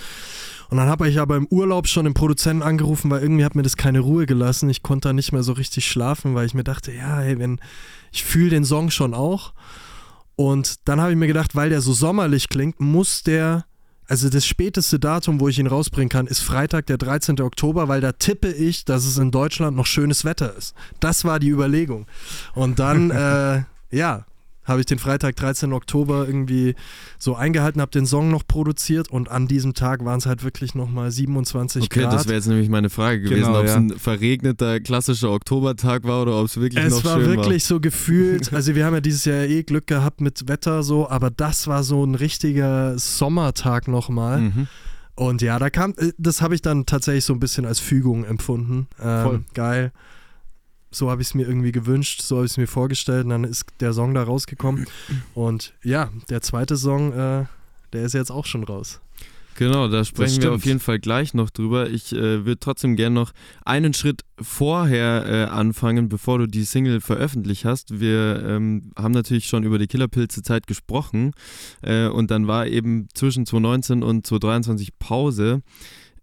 [0.70, 3.62] Und dann habe ich aber im Urlaub schon den Produzenten angerufen, weil irgendwie hat mir
[3.62, 4.70] das keine Ruhe gelassen.
[4.70, 7.60] Ich konnte da nicht mehr so richtig schlafen, weil ich mir dachte, ja, hey, wenn
[8.10, 9.52] ich fühle den Song schon auch.
[10.38, 13.64] Und dann habe ich mir gedacht, weil der so sommerlich klingt, muss der,
[14.06, 17.40] also das späteste Datum, wo ich ihn rausbringen kann, ist Freitag, der 13.
[17.40, 20.76] Oktober, weil da tippe ich, dass es in Deutschland noch schönes Wetter ist.
[21.00, 22.06] Das war die Überlegung.
[22.54, 24.26] Und dann, äh, ja,
[24.68, 25.72] habe ich den Freitag, 13.
[25.72, 26.74] Oktober irgendwie
[27.18, 30.74] so eingehalten, habe den Song noch produziert und an diesem Tag waren es halt wirklich
[30.74, 32.12] nochmal 27 okay, Grad.
[32.12, 33.78] das wäre jetzt nämlich meine Frage gewesen, Genau, ob es ja.
[33.78, 37.80] ein verregneter klassischer Oktobertag war oder ob es wirklich Es noch war schön wirklich so
[37.80, 41.66] gefühlt, also wir haben ja dieses Jahr eh Glück gehabt mit Wetter so, aber das
[41.66, 44.28] war so ein richtiger Sommertag nochmal.
[44.28, 44.38] war.
[44.38, 44.68] Mhm.
[45.14, 48.24] Und ja, da kam, äh, das habe ich dann tatsächlich so ein bisschen als Fügung
[48.24, 48.86] empfunden.
[49.02, 49.44] Ähm, Voll.
[49.54, 49.92] Geil.
[50.90, 53.44] So habe ich es mir irgendwie gewünscht, so habe ich es mir vorgestellt und dann
[53.44, 54.86] ist der Song da rausgekommen.
[55.34, 57.44] Und ja, der zweite Song, äh,
[57.92, 59.00] der ist jetzt auch schon raus.
[59.58, 61.90] Genau, da sprechen wir auf jeden Fall gleich noch drüber.
[61.90, 63.32] Ich äh, würde trotzdem gerne noch
[63.64, 67.98] einen Schritt vorher äh, anfangen, bevor du die Single veröffentlicht hast.
[67.98, 71.32] Wir ähm, haben natürlich schon über die Killerpilze-Zeit gesprochen
[71.82, 75.62] äh, und dann war eben zwischen 2019 und 2023 Pause.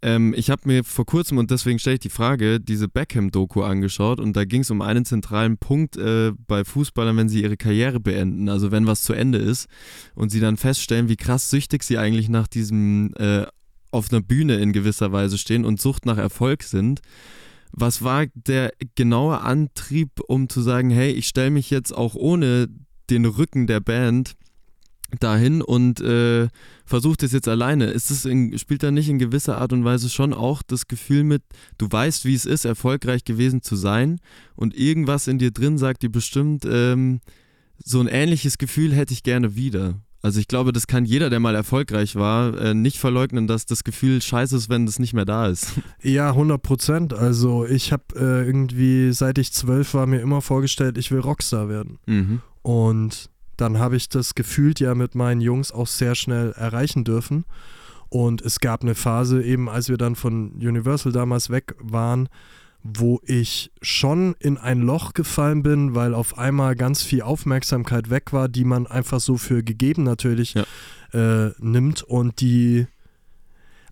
[0.01, 4.19] Ähm, ich habe mir vor kurzem, und deswegen stelle ich die Frage, diese Beckham-Doku angeschaut
[4.19, 7.99] und da ging es um einen zentralen Punkt äh, bei Fußballern, wenn sie ihre Karriere
[7.99, 9.67] beenden, also wenn was zu Ende ist
[10.13, 13.45] und sie dann feststellen, wie krass süchtig sie eigentlich nach diesem äh,
[13.91, 17.01] auf einer Bühne in gewisser Weise stehen und Sucht nach Erfolg sind.
[17.71, 22.67] Was war der genaue Antrieb, um zu sagen, hey, ich stelle mich jetzt auch ohne
[23.09, 24.35] den Rücken der Band
[25.23, 26.47] dahin und äh,
[26.85, 27.85] versuche das jetzt alleine?
[27.85, 31.23] Ist es in, spielt da nicht in gewisser Art und Weise schon auch das Gefühl
[31.23, 31.43] mit,
[31.77, 34.19] du weißt, wie es ist, erfolgreich gewesen zu sein
[34.55, 37.21] und irgendwas in dir drin sagt dir bestimmt, ähm,
[37.83, 39.99] so ein ähnliches Gefühl hätte ich gerne wieder.
[40.25, 43.83] Also ich glaube, das kann jeder, der mal erfolgreich war, äh, nicht verleugnen, dass das
[43.83, 45.73] Gefühl scheiße ist, wenn das nicht mehr da ist.
[46.01, 47.13] Ja, 100 Prozent.
[47.13, 51.69] Also ich habe äh, irgendwie, seit ich zwölf war, mir immer vorgestellt, ich will Rockstar
[51.69, 51.99] werden.
[52.07, 52.41] Mhm.
[52.63, 57.45] Und dann habe ich das gefühlt ja mit meinen Jungs auch sehr schnell erreichen dürfen.
[58.09, 62.29] Und es gab eine Phase eben, als wir dann von Universal damals weg waren,
[62.83, 68.31] wo ich schon in ein Loch gefallen bin, weil auf einmal ganz viel Aufmerksamkeit weg
[68.31, 70.65] war, die man einfach so für gegeben natürlich Ja.
[71.13, 72.85] äh, nimmt und die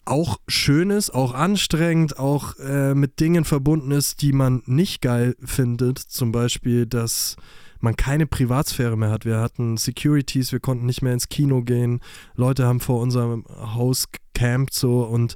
[0.05, 5.36] auch schön ist, auch anstrengend, auch äh, mit Dingen verbunden ist, die man nicht geil
[5.43, 5.97] findet.
[5.97, 7.36] Zum Beispiel, dass
[7.84, 9.25] man keine Privatsphäre mehr hat.
[9.25, 11.99] Wir hatten Securities, wir konnten nicht mehr ins Kino gehen.
[12.36, 15.36] Leute haben vor unserem Haus gecampt so und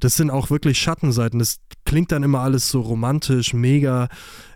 [0.00, 1.38] das sind auch wirklich Schattenseiten.
[1.38, 4.08] Das klingt dann immer alles so romantisch, mega.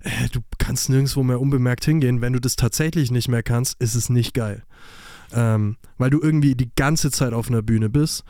[0.03, 2.21] Äh, du kannst nirgendwo mehr unbemerkt hingehen.
[2.21, 4.63] Wenn du das tatsächlich nicht mehr kannst, ist es nicht geil.
[5.33, 8.25] Ähm, weil du irgendwie die ganze Zeit auf einer Bühne bist.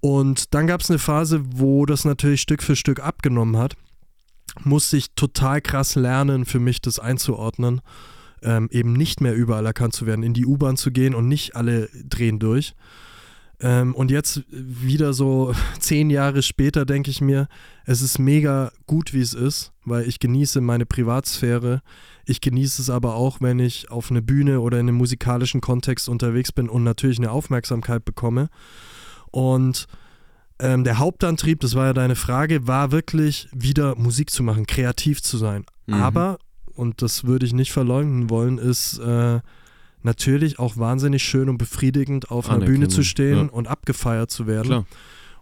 [0.00, 3.76] Und dann gab es eine Phase, wo das natürlich Stück für Stück abgenommen hat.
[4.64, 7.80] Musste ich total krass lernen, für mich das einzuordnen.
[8.42, 11.54] Ähm, eben nicht mehr überall erkannt zu werden, in die U-Bahn zu gehen und nicht
[11.54, 12.74] alle drehen durch.
[13.62, 17.46] Ähm, und jetzt wieder so zehn Jahre später denke ich mir,
[17.84, 21.82] es ist mega gut, wie es ist, weil ich genieße meine Privatsphäre.
[22.24, 26.08] Ich genieße es aber auch, wenn ich auf eine Bühne oder in einem musikalischen Kontext
[26.08, 28.48] unterwegs bin und natürlich eine Aufmerksamkeit bekomme.
[29.30, 29.86] Und
[30.58, 35.22] ähm, der Hauptantrieb, das war ja deine Frage, war wirklich wieder Musik zu machen, kreativ
[35.22, 35.64] zu sein.
[35.86, 35.94] Mhm.
[35.94, 36.38] Aber,
[36.74, 39.40] und das würde ich nicht verleugnen wollen, ist äh,
[40.02, 43.52] natürlich auch wahnsinnig schön und befriedigend, auf einer Bühne zu stehen ja.
[43.52, 44.66] und abgefeiert zu werden.
[44.66, 44.86] Klar.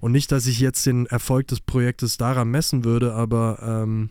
[0.01, 4.11] Und nicht, dass ich jetzt den Erfolg des Projektes daran messen würde, aber ähm,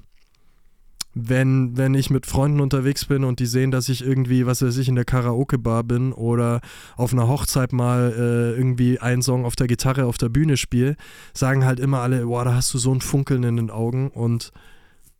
[1.15, 4.77] wenn, wenn ich mit Freunden unterwegs bin und die sehen, dass ich irgendwie, was weiß
[4.77, 6.61] ich, in der Karaoke-Bar bin oder
[6.95, 10.95] auf einer Hochzeit mal äh, irgendwie einen Song auf der Gitarre auf der Bühne spiele,
[11.33, 14.51] sagen halt immer alle, boah, da hast du so ein Funkeln in den Augen und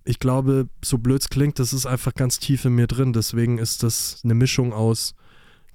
[0.06, 3.14] ich glaube, so blöd es klingt, das ist einfach ganz tief in mir drin.
[3.14, 5.14] Deswegen ist das eine Mischung aus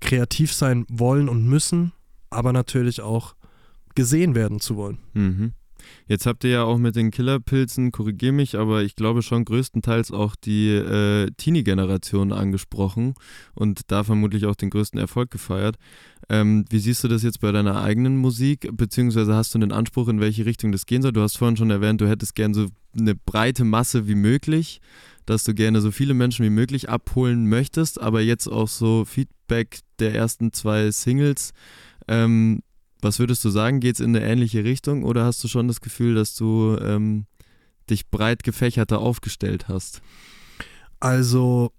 [0.01, 1.93] kreativ sein wollen und müssen,
[2.31, 3.35] aber natürlich auch
[3.95, 4.99] gesehen werden zu wollen.
[5.15, 5.53] Mhm.
[6.07, 10.11] Jetzt habt ihr ja auch mit den Killerpilzen, korrigier mich, aber ich glaube schon größtenteils
[10.11, 13.15] auch die äh, Teenie-Generation angesprochen
[13.55, 15.77] und da vermutlich auch den größten Erfolg gefeiert.
[16.29, 20.09] Ähm, wie siehst du das jetzt bei deiner eigenen Musik, beziehungsweise hast du einen Anspruch,
[20.09, 21.13] in welche Richtung das gehen soll?
[21.13, 22.69] Du hast vorhin schon erwähnt, du hättest gern so
[22.99, 24.81] eine breite Masse wie möglich,
[25.27, 29.81] dass du gerne so viele Menschen wie möglich abholen möchtest, aber jetzt auch so Feedback
[29.99, 31.53] der ersten zwei Singles.
[32.09, 32.61] Ähm,
[33.01, 33.81] was würdest du sagen?
[33.81, 37.27] Geht es in eine ähnliche Richtung oder hast du schon das Gefühl, dass du ähm,
[37.91, 40.01] dich breit gefächerter aufgestellt hast?
[41.01, 41.73] Also,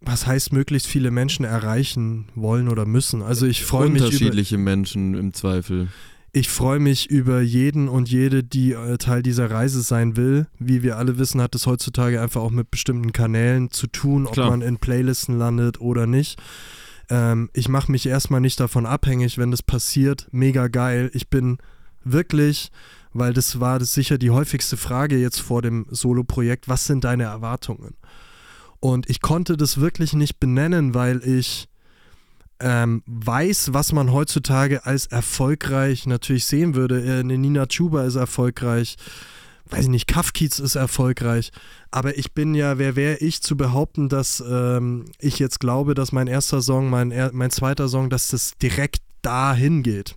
[0.00, 3.22] was heißt möglichst viele Menschen erreichen wollen oder müssen?
[3.22, 5.88] Also ich freue mich über, Unterschiedliche Menschen im Zweifel.
[6.32, 10.46] ich freue mich über jeden und jede, die äh, Teil dieser Reise sein will.
[10.58, 14.32] Wie wir alle wissen, hat es heutzutage einfach auch mit bestimmten Kanälen zu tun, ob
[14.32, 14.50] Klar.
[14.50, 16.40] man in Playlisten landet oder nicht.
[17.10, 20.28] Ähm, ich mache mich erstmal nicht davon abhängig, wenn das passiert.
[20.30, 21.10] Mega geil.
[21.12, 21.58] Ich bin
[22.04, 22.70] wirklich,
[23.12, 27.24] weil das war das sicher die häufigste Frage jetzt vor dem Solo-Projekt, was sind deine
[27.24, 27.96] Erwartungen?
[28.80, 31.68] Und ich konnte das wirklich nicht benennen, weil ich
[32.60, 37.02] ähm, weiß, was man heutzutage als erfolgreich natürlich sehen würde.
[37.02, 38.96] Äh, Eine Nina Chuba ist erfolgreich,
[39.70, 41.52] weiß ich nicht, Kafkiz ist erfolgreich.
[41.90, 46.12] Aber ich bin ja, wer wäre ich zu behaupten, dass ähm, ich jetzt glaube, dass
[46.12, 50.16] mein erster Song, mein, mein zweiter Song, dass das direkt dahin geht.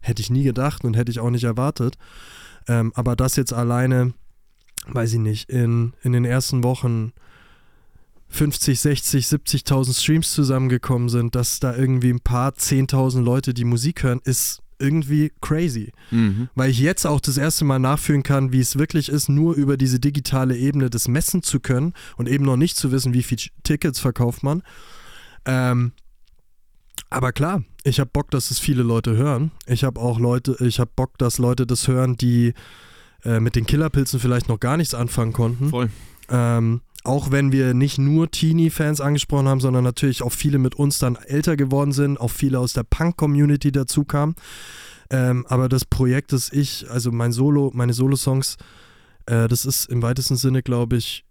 [0.00, 1.96] Hätte ich nie gedacht und hätte ich auch nicht erwartet.
[2.68, 4.14] Ähm, aber das jetzt alleine,
[4.86, 7.12] weiß ich nicht, in, in den ersten Wochen
[8.30, 14.04] 50, 60, 70.000 Streams zusammengekommen sind, dass da irgendwie ein paar 10.000 Leute die Musik
[14.04, 15.92] hören, ist irgendwie crazy.
[16.10, 16.48] Mhm.
[16.54, 19.76] Weil ich jetzt auch das erste Mal nachfühlen kann, wie es wirklich ist, nur über
[19.76, 23.42] diese digitale Ebene das messen zu können und eben noch nicht zu wissen, wie viele
[23.62, 24.62] Tickets verkauft man.
[25.44, 25.92] Ähm,
[27.10, 29.50] aber klar, ich habe Bock, dass es viele Leute hören.
[29.66, 32.54] Ich habe auch Leute, ich habe Bock, dass Leute das hören, die
[33.24, 35.68] äh, mit den Killerpilzen vielleicht noch gar nichts anfangen konnten.
[35.70, 35.90] Voll.
[36.28, 40.98] Ähm, auch wenn wir nicht nur Teenie-Fans angesprochen haben, sondern natürlich auch viele mit uns
[40.98, 44.34] dann älter geworden sind, auch viele aus der Punk-Community dazu kamen.
[45.10, 48.56] Ähm, aber das Projekt, das ich, also mein Solo, meine Solo-Songs,
[49.26, 51.24] äh, das ist im weitesten Sinne, glaube ich,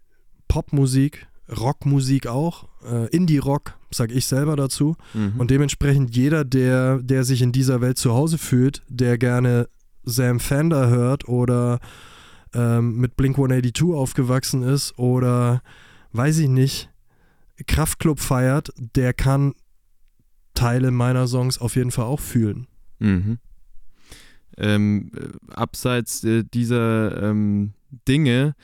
[0.47, 4.95] Popmusik, Rockmusik auch, äh, Indie-Rock, sage ich selber dazu.
[5.13, 5.35] Mhm.
[5.37, 9.69] Und dementsprechend jeder, der, der sich in dieser Welt zu Hause fühlt, der gerne
[10.03, 11.79] Sam Fender hört oder
[12.53, 15.61] ähm, mit Blink 182 aufgewachsen ist oder
[16.11, 16.89] weiß ich nicht,
[17.67, 19.53] Kraftclub feiert, der kann
[20.53, 22.67] Teile meiner Songs auf jeden Fall auch fühlen.
[22.99, 23.37] Mhm.
[24.57, 27.73] Ähm, äh, abseits äh, dieser ähm,
[28.07, 28.55] Dinge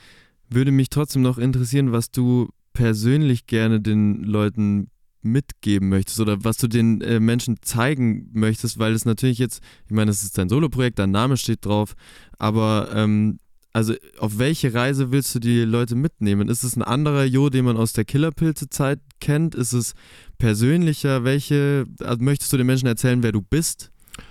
[0.48, 4.90] würde mich trotzdem noch interessieren, was du persönlich gerne den Leuten
[5.22, 9.92] mitgeben möchtest oder was du den äh, Menschen zeigen möchtest, weil es natürlich jetzt, ich
[9.92, 11.94] meine, es ist dein Soloprojekt, dein Name steht drauf,
[12.38, 13.38] aber ähm,
[13.76, 16.48] also auf welche Reise willst du die Leute mitnehmen?
[16.48, 19.54] Ist es ein anderer Jo, den man aus der Killerpilze-Zeit kennt?
[19.54, 19.92] Ist es
[20.38, 21.24] persönlicher?
[21.24, 23.90] Welche, also möchtest du den Menschen erzählen, wer du bist?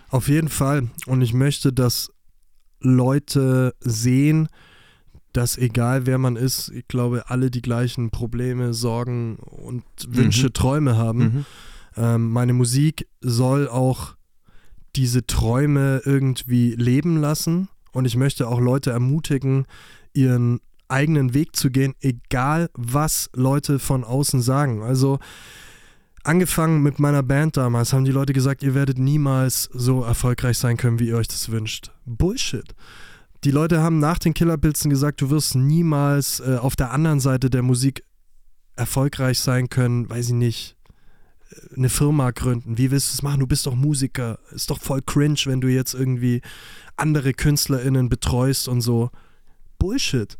[0.09, 0.89] Auf jeden Fall.
[1.05, 2.09] Und ich möchte, dass
[2.79, 4.47] Leute sehen,
[5.31, 10.53] dass egal wer man ist, ich glaube, alle die gleichen Probleme, Sorgen und Wünsche, Mhm.
[10.53, 11.19] Träume haben.
[11.19, 11.45] Mhm.
[11.97, 14.15] Ähm, meine Musik soll auch
[14.95, 19.65] diese Träume irgendwie leben lassen und ich möchte auch Leute ermutigen,
[20.11, 24.83] ihren eigenen Weg zu gehen, egal was Leute von außen sagen.
[24.83, 25.19] Also
[26.23, 30.75] angefangen mit meiner Band damals haben die Leute gesagt, ihr werdet niemals so erfolgreich sein
[30.75, 31.91] können, wie ihr euch das wünscht.
[32.05, 32.75] Bullshit.
[33.45, 37.49] Die Leute haben nach den Killerpilzen gesagt, du wirst niemals äh, auf der anderen Seite
[37.49, 38.03] der Musik
[38.75, 40.75] erfolgreich sein können, weiß ich nicht,
[41.49, 42.77] äh, eine Firma gründen.
[42.77, 43.39] Wie willst du es machen?
[43.39, 44.39] Du bist doch Musiker.
[44.51, 46.41] Ist doch voll cringe, wenn du jetzt irgendwie
[46.97, 49.09] andere KünstlerInnen betreust und so.
[49.79, 50.37] Bullshit.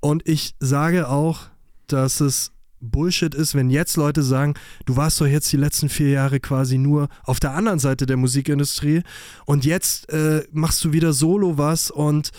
[0.00, 1.48] Und ich sage auch,
[1.86, 4.54] dass es Bullshit ist, wenn jetzt Leute sagen,
[4.86, 8.16] du warst doch jetzt die letzten vier Jahre quasi nur auf der anderen Seite der
[8.16, 9.02] Musikindustrie
[9.46, 12.30] und jetzt äh, machst du wieder solo was und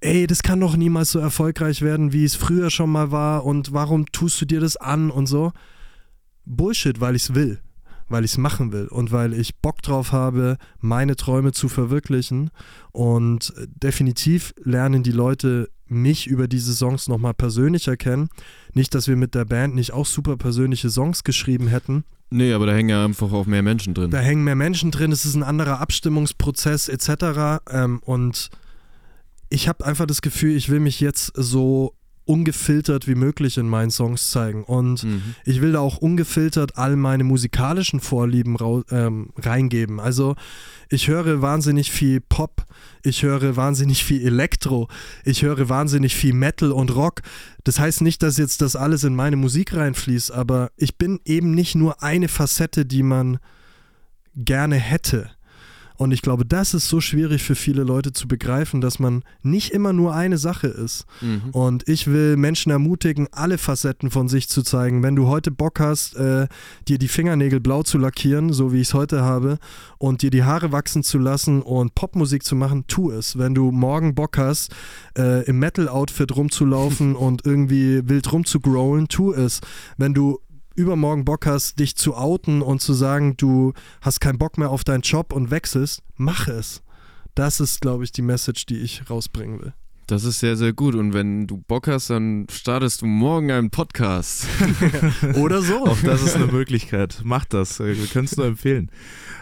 [0.00, 3.72] ey, das kann doch niemals so erfolgreich werden, wie es früher schon mal war und
[3.72, 5.52] warum tust du dir das an und so.
[6.46, 7.60] Bullshit, weil ich es will.
[8.10, 12.50] Weil ich es machen will und weil ich Bock drauf habe, meine Träume zu verwirklichen.
[12.92, 18.28] Und äh, definitiv lernen die Leute mich über diese Songs nochmal persönlicher kennen.
[18.74, 22.04] Nicht, dass wir mit der Band nicht auch super persönliche Songs geschrieben hätten.
[22.30, 24.10] Nee, aber da hängen ja einfach auch mehr Menschen drin.
[24.10, 27.60] Da hängen mehr Menschen drin, es ist ein anderer Abstimmungsprozess etc.
[27.70, 28.50] Ähm, und
[29.48, 31.94] ich habe einfach das Gefühl, ich will mich jetzt so
[32.30, 34.62] ungefiltert wie möglich in meinen Songs zeigen.
[34.62, 35.34] Und Mhm.
[35.44, 38.56] ich will da auch ungefiltert all meine musikalischen Vorlieben
[38.90, 39.98] ähm, reingeben.
[39.98, 40.36] Also
[40.88, 42.64] ich höre wahnsinnig viel Pop,
[43.02, 44.88] ich höre wahnsinnig viel Elektro,
[45.24, 47.22] ich höre wahnsinnig viel Metal und Rock.
[47.64, 51.50] Das heißt nicht, dass jetzt das alles in meine Musik reinfließt, aber ich bin eben
[51.50, 53.38] nicht nur eine Facette, die man
[54.36, 55.30] gerne hätte.
[56.00, 59.70] Und ich glaube, das ist so schwierig für viele Leute zu begreifen, dass man nicht
[59.70, 61.04] immer nur eine Sache ist.
[61.20, 61.50] Mhm.
[61.52, 65.02] Und ich will Menschen ermutigen, alle Facetten von sich zu zeigen.
[65.02, 66.48] Wenn du heute Bock hast, äh,
[66.88, 69.58] dir die Fingernägel blau zu lackieren, so wie ich es heute habe,
[69.98, 73.36] und dir die Haare wachsen zu lassen und Popmusik zu machen, tu es.
[73.36, 74.72] Wenn du morgen Bock hast,
[75.18, 79.60] äh, im Metal-Outfit rumzulaufen und irgendwie wild rumzugrowlen, tu es.
[79.98, 80.40] Wenn du
[80.74, 84.84] übermorgen Bock hast, dich zu outen und zu sagen, du hast keinen Bock mehr auf
[84.84, 86.82] deinen Job und wechselst, mach es.
[87.34, 89.74] Das ist, glaube ich, die Message, die ich rausbringen will.
[90.10, 90.96] Das ist sehr, sehr gut.
[90.96, 94.44] Und wenn du Bock hast, dann startest du morgen einen Podcast.
[95.36, 95.86] Oder so.
[95.86, 97.20] Auch das ist eine Möglichkeit.
[97.22, 97.78] Macht das.
[97.78, 98.90] Wir können es nur empfehlen.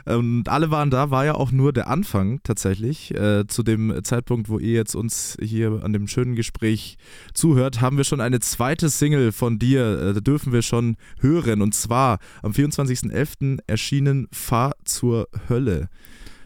[0.05, 3.15] Und alle waren da, war ja auch nur der Anfang tatsächlich.
[3.15, 6.99] Äh, zu dem Zeitpunkt, wo ihr jetzt uns hier an dem schönen Gespräch
[7.33, 11.63] zuhört, haben wir schon eine zweite Single von dir, äh, dürfen wir schon hören.
[11.63, 13.61] Und zwar am 24.11.
[13.67, 15.89] erschienen Fahr zur Hölle.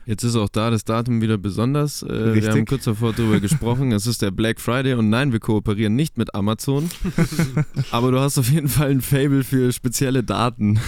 [0.05, 2.03] Jetzt ist auch da das Datum wieder besonders.
[2.03, 3.93] Äh, wir haben kurz davor darüber gesprochen.
[3.93, 6.91] Es ist der Black Friday und nein, wir kooperieren nicht mit Amazon.
[7.91, 10.81] Aber du hast auf jeden Fall ein Fable für spezielle Daten.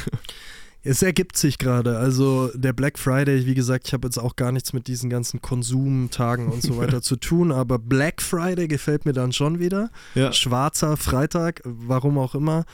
[0.87, 1.97] Es ergibt sich gerade.
[1.97, 5.41] Also der Black Friday, wie gesagt, ich habe jetzt auch gar nichts mit diesen ganzen
[5.41, 9.91] Konsumtagen und so weiter zu tun, aber Black Friday gefällt mir dann schon wieder.
[10.15, 10.33] Ja.
[10.33, 12.65] Schwarzer Freitag, warum auch immer.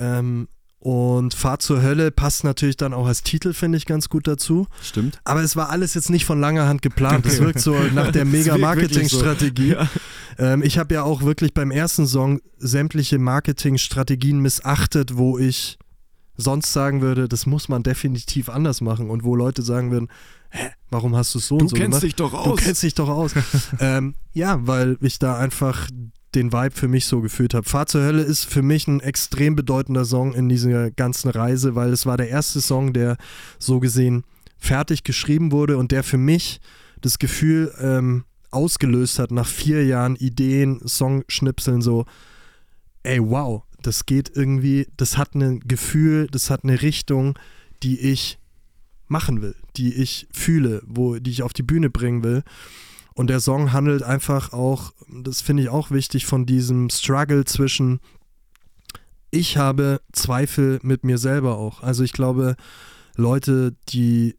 [0.00, 0.48] Ähm,
[0.82, 4.66] und Fahrt zur Hölle passt natürlich dann auch als Titel, finde ich, ganz gut dazu.
[4.82, 5.20] Stimmt.
[5.22, 7.24] Aber es war alles jetzt nicht von langer Hand geplant.
[7.24, 9.74] Es wirkt so nach der Mega-Marketing-Strategie.
[9.74, 9.88] Ja.
[10.38, 15.78] Ähm, ich habe ja auch wirklich beim ersten Song sämtliche Marketingstrategien missachtet, wo ich
[16.36, 20.08] sonst sagen würde, das muss man definitiv anders machen und wo Leute sagen würden,
[20.50, 22.02] hä, warum hast du es so und so gemacht?
[22.02, 23.34] dich doch Du kennst dich doch aus.
[23.78, 25.88] ähm, ja, weil ich da einfach
[26.34, 27.68] den Vibe für mich so gefühlt habe.
[27.68, 31.92] Fahrt zur Hölle ist für mich ein extrem bedeutender Song in dieser ganzen Reise, weil
[31.92, 33.16] es war der erste Song, der
[33.58, 34.24] so gesehen
[34.58, 36.60] fertig geschrieben wurde und der für mich
[37.00, 42.06] das Gefühl ähm, ausgelöst hat nach vier Jahren Ideen, Songschnipseln so,
[43.02, 47.38] ey wow, das geht irgendwie, das hat ein Gefühl, das hat eine Richtung,
[47.82, 48.38] die ich
[49.08, 52.42] machen will, die ich fühle, wo, die ich auf die Bühne bringen will.
[53.14, 58.00] Und der Song handelt einfach auch, das finde ich auch wichtig, von diesem Struggle zwischen
[59.34, 61.82] ich habe Zweifel mit mir selber auch.
[61.82, 62.54] Also ich glaube,
[63.16, 64.36] Leute, die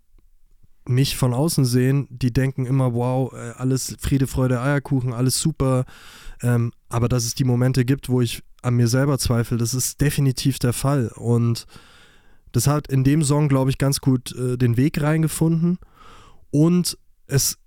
[0.86, 5.86] mich von außen sehen, die denken immer, wow, äh, alles Friede, Freude, Eierkuchen, alles super.
[6.42, 10.00] Ähm, aber dass es die Momente gibt, wo ich an mir selber zweifle, das ist
[10.00, 11.12] definitiv der Fall.
[11.16, 11.66] Und
[12.52, 15.80] das hat in dem Song, glaube ich, ganz gut äh, den Weg reingefunden.
[16.52, 17.58] Und es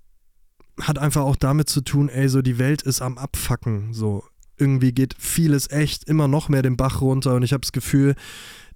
[0.81, 3.93] hat einfach auch damit zu tun, ey, so die Welt ist am Abfacken.
[3.93, 4.25] So
[4.59, 7.35] irgendwie geht vieles echt immer noch mehr den Bach runter.
[7.35, 8.15] Und ich habe das Gefühl,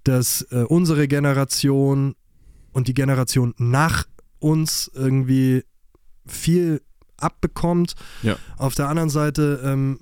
[0.03, 2.15] dass äh, unsere Generation
[2.71, 4.05] und die Generation nach
[4.39, 5.63] uns irgendwie
[6.25, 6.81] viel
[7.17, 7.95] abbekommt.
[8.23, 8.37] Ja.
[8.57, 9.99] Auf der anderen Seite, ähm,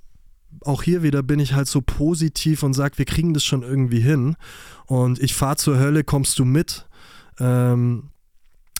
[0.61, 3.99] auch hier wieder bin ich halt so positiv und sage, wir kriegen das schon irgendwie
[3.99, 4.35] hin.
[4.85, 6.87] Und ich fahre zur Hölle, kommst du mit?
[7.39, 8.09] Ähm,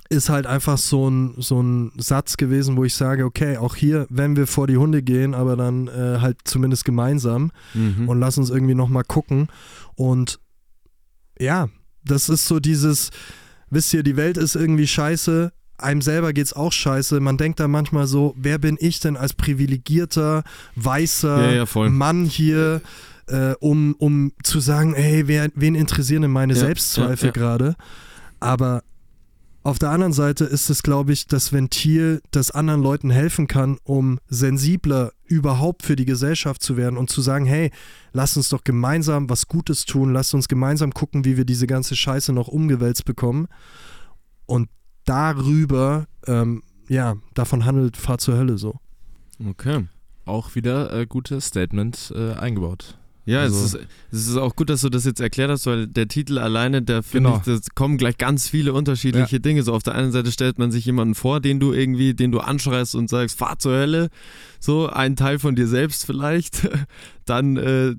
[0.10, 4.08] ist halt einfach so ein, so ein Satz gewesen, wo ich sage, okay, auch hier,
[4.10, 8.10] wenn wir vor die Hunde gehen, aber dann äh, halt zumindest gemeinsam Mhm.
[8.10, 9.50] und lass uns irgendwie nochmal gucken.
[9.96, 10.40] Und
[11.40, 11.70] ja,
[12.04, 13.12] das ist so dieses,
[13.70, 17.20] wisst ihr, die Welt ist irgendwie scheiße, einem selber geht's auch scheiße.
[17.20, 20.44] Man denkt da manchmal so, wer bin ich denn als privilegierter,
[20.76, 21.90] weißer Ja, ja.
[21.90, 22.82] Mann hier,
[23.28, 27.76] äh, um, um zu sagen, hey, wer, wen interessieren denn meine Ja, Selbstzweifel gerade?
[28.42, 28.84] Aber
[29.62, 33.78] auf der anderen Seite ist es, glaube ich, das Ventil, das anderen Leuten helfen kann,
[33.84, 37.72] um sensibler überhaupt für die Gesellschaft zu werden und zu sagen, hey,
[38.14, 41.96] lass uns doch gemeinsam was Gutes tun, lass uns gemeinsam gucken, wie wir diese ganze
[41.96, 43.48] Scheiße noch umgewälzt bekommen.
[44.46, 44.70] Und
[45.06, 48.80] darüber, ähm, ja, davon handelt Fahr zur Hölle so.
[49.46, 49.88] Okay.
[50.26, 52.99] Auch wieder äh, gutes Statement äh, eingebaut.
[53.30, 55.88] Ja, Also- es, ist, es ist auch gut, dass du das jetzt erklärt hast, weil
[55.88, 57.38] der Titel alleine, da finde Genau.
[57.38, 59.64] ich, das kommen gleich ganz viele unterschiedliche Dinge.
[59.64, 62.40] So auf der einen Seite stellt man sich jemanden vor, den du irgendwie, den du
[62.40, 64.10] anschreist und sagst, fahr zur Hölle.
[64.60, 66.68] So, ein Teil von dir selbst vielleicht.
[67.26, 67.94] Dann äh,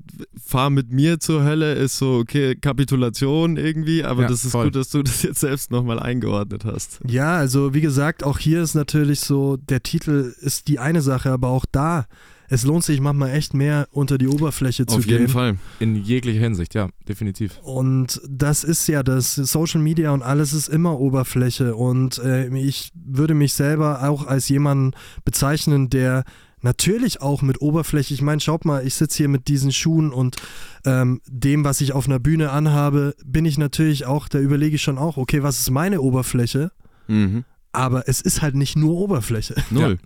[0.45, 4.65] fahr mit mir zur Hölle ist so, okay, Kapitulation irgendwie, aber Ja, das ist voll.
[4.67, 7.01] gut, dass du das jetzt selbst nochmal eingeordnet hast.
[7.07, 11.31] Ja, also wie gesagt, auch hier ist natürlich so, der Titel ist die eine Sache,
[11.31, 12.07] aber auch da,
[12.51, 15.13] es lohnt sich manchmal echt mehr unter die Oberfläche zu Auf gehen.
[15.13, 15.57] jeden Fall.
[15.79, 17.59] In jeglicher Hinsicht, ja, definitiv.
[17.63, 21.77] Und das ist ja das, Social Media und alles ist immer Oberfläche.
[21.77, 26.25] Und äh, ich würde mich selber auch als jemanden bezeichnen, der
[26.61, 30.37] natürlich auch mit Oberfläche, ich meine, schaut mal, ich sitze hier mit diesen Schuhen und
[30.85, 34.83] ähm, dem, was ich auf einer Bühne anhabe, bin ich natürlich auch, da überlege ich
[34.83, 36.73] schon auch, okay, was ist meine Oberfläche?
[37.07, 37.45] Mhm.
[37.71, 39.55] Aber es ist halt nicht nur Oberfläche.
[39.71, 40.01] Null.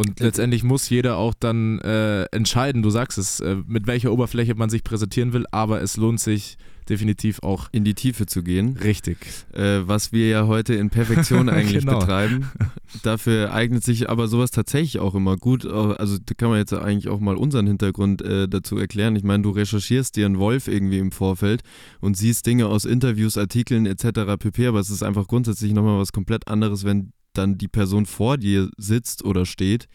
[0.00, 4.54] Und letztendlich muss jeder auch dann äh, entscheiden, du sagst es, äh, mit welcher Oberfläche
[4.54, 6.56] man sich präsentieren will, aber es lohnt sich
[6.88, 8.76] definitiv auch In die Tiefe zu gehen.
[8.82, 9.18] richtig.
[9.52, 11.98] äh, was wir ja heute in Perfektion eigentlich Genau.
[12.00, 12.50] betreiben.
[13.04, 15.64] Dafür eignet sich aber sowas tatsächlich auch immer gut.
[15.66, 19.14] Also da kann man jetzt eigentlich auch mal unseren Hintergrund äh, dazu erklären.
[19.14, 21.62] Ich meine, du recherchierst dir einen Wolf irgendwie im Vorfeld
[22.00, 24.36] und siehst Dinge aus Interviews, Artikeln etc.
[24.38, 24.66] pp.
[24.66, 28.70] Aber es ist einfach grundsätzlich nochmal was komplett anderes, wenn dann die Person vor dir
[28.76, 29.88] sitzt oder steht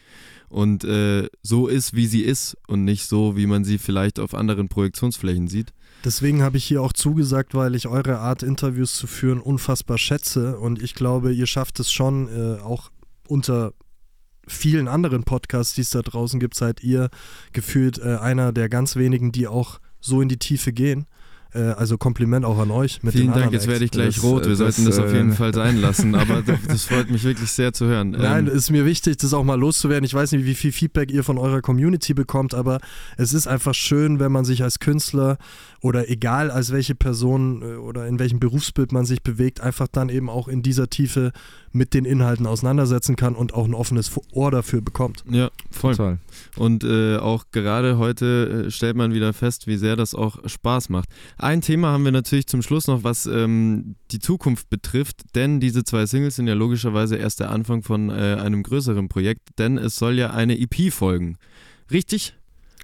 [0.50, 4.34] und äh, so ist, wie sie ist und nicht so, wie man sie vielleicht auf
[4.34, 5.74] anderen Projektionsflächen sieht.
[6.04, 10.60] Deswegen habe ich hier auch zugesagt, weil ich eure Art, Interviews zu führen, unfassbar schätze.
[10.60, 12.92] Und ich glaube, ihr schafft es schon, äh, auch
[13.28, 13.74] unter
[14.48, 17.10] vielen anderen Podcasts, die es da draußen gibt, seid ihr
[17.52, 21.08] gefühlt äh, einer der ganz wenigen, die auch so in die Tiefe gehen.
[21.56, 23.02] Äh, also Kompliment auch an euch.
[23.02, 24.44] Mit Vielen Dank, jetzt werde ich gleich Das, rot.
[24.44, 27.24] Wir das, sollten das auf jeden äh, Fall sein lassen, aber das, das freut mich
[27.24, 28.12] wirklich sehr zu hören.
[28.20, 30.04] Nein, Ähm, ist mir wichtig, das auch mal loszuwerden.
[30.04, 32.80] Ich weiß nicht, wie viel Feedback ihr von eurer Community bekommt, aber
[33.18, 35.38] es ist einfach schön, wenn man sich als Künstler
[35.82, 40.10] oder egal als welche Person äh, oder in welchem Berufsbild man sich bewegt, einfach dann
[40.10, 41.32] eben auch in dieser Tiefe
[41.72, 45.24] mit den Inhalten auseinandersetzen kann und auch ein offenes Ohr dafür bekommt.
[45.30, 45.96] ja, voll.
[45.96, 46.20] Total.
[46.56, 50.90] Und äh, auch gerade heute äh, stellt man wieder fest, wie sehr das auch Spaß
[50.90, 51.10] macht.
[51.38, 55.84] Ein Thema haben wir natürlich zum Schluss noch, was ähm, die Zukunft betrifft, denn diese
[55.84, 59.98] zwei Singles sind ja logischerweise erst der Anfang von äh, einem größeren Projekt, denn es
[59.98, 61.38] soll ja eine EP folgen.
[61.92, 62.36] Richtig?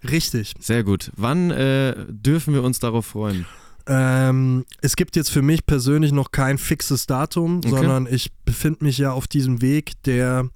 [0.09, 0.53] Richtig.
[0.59, 1.11] Sehr gut.
[1.15, 3.45] Wann äh, dürfen wir uns darauf freuen?
[3.87, 7.69] Ähm, es gibt jetzt für mich persönlich noch kein fixes Datum, Okay.
[7.69, 10.49] sondern ich befinde mich ja auf diesem Weg, der,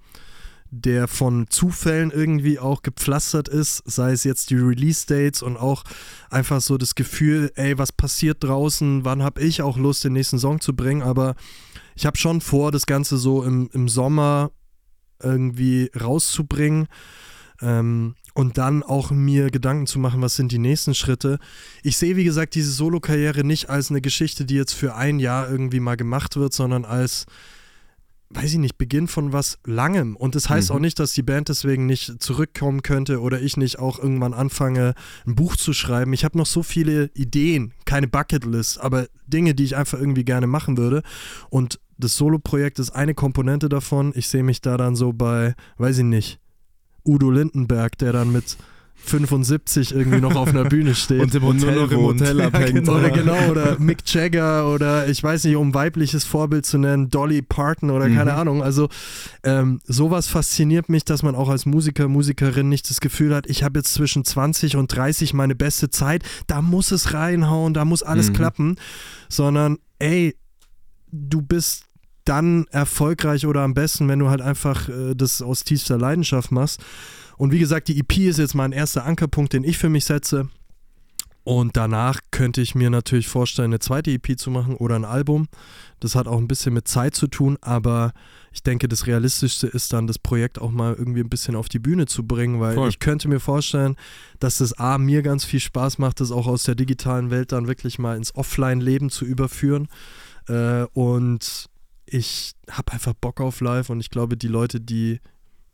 [0.69, 5.83] der von Zufällen irgendwie auch gepflastert ist, sei es jetzt die Release-Dates und auch
[6.29, 10.37] einfach so das Gefühl, ey, was passiert draußen, wann habe ich auch Lust, den nächsten
[10.37, 11.35] Song zu bringen, aber
[11.95, 14.51] ich habe schon vor, das Ganze so im, im Sommer
[15.23, 16.87] irgendwie rauszubringen.
[17.61, 21.39] Ähm, und dann auch mir Gedanken zu machen, was sind die nächsten Schritte.
[21.83, 25.49] Ich sehe, wie gesagt, diese Solo-Karriere nicht als eine Geschichte, die jetzt für ein Jahr
[25.49, 27.25] irgendwie mal gemacht wird, sondern als,
[28.31, 30.17] weiß ich nicht, Beginn von was Langem.
[30.17, 30.75] Und das heißt Mhm.
[30.75, 34.95] auch nicht, dass die Band deswegen nicht zurückkommen könnte oder ich nicht auch irgendwann anfange,
[35.25, 36.11] ein Buch zu schreiben.
[36.11, 40.45] Ich habe noch so viele Ideen, keine Bucketlist, aber Dinge, die ich einfach irgendwie gerne
[40.45, 41.03] machen würde.
[41.49, 44.11] Und das Solo-Projekt ist eine Komponente davon.
[44.13, 46.39] Ich sehe mich da dann so bei, weiß ich nicht,
[47.05, 48.57] Udo Lindenberg, der dann mit
[48.97, 51.21] 75 irgendwie noch auf einer Bühne steht.
[51.21, 51.99] Und im Und nur Hotel noch im.
[51.99, 52.73] Hotel Ja, abhängt.
[52.73, 52.93] genau.
[52.95, 57.41] oder genau, oder Mick Jagger oder ich weiß nicht, um weibliches Vorbild zu nennen, Dolly
[57.41, 58.37] Parton oder keine Mhm.
[58.39, 58.63] Ahnung.
[58.63, 58.89] Also
[59.43, 63.63] ähm, sowas fasziniert mich, dass man auch als Musiker, Musikerin nicht das Gefühl hat, ich
[63.63, 68.01] habe jetzt zwischen 20 und 30 meine beste Zeit, da muss es reinhauen, da muss
[68.01, 68.33] alles Mhm.
[68.33, 68.75] klappen,
[69.29, 70.35] sondern ey,
[71.11, 71.84] du bist
[72.25, 76.83] dann erfolgreich oder am besten, wenn du halt einfach äh, das aus tiefster Leidenschaft machst.
[77.37, 80.49] Und wie gesagt, die EP ist jetzt mein erster Ankerpunkt, den ich für mich setze.
[81.45, 85.47] Und danach könnte ich mir natürlich vorstellen, eine zweite EP zu machen oder ein Album.
[85.99, 88.13] Das hat auch ein bisschen mit Zeit zu tun, aber
[88.51, 91.77] ich denke, das Realistischste ist dann, das Projekt auch mal irgendwie ein bisschen auf die
[91.77, 92.89] Bühne zu bringen, weil Voll.
[92.89, 93.95] ich könnte mir vorstellen,
[94.39, 97.67] dass das A, mir ganz viel Spaß macht, das auch aus der digitalen Welt dann
[97.67, 99.87] wirklich mal ins Offline-Leben zu überführen.
[100.47, 101.69] Äh, und
[102.15, 105.19] ich habe einfach Bock auf live und ich glaube, die Leute, die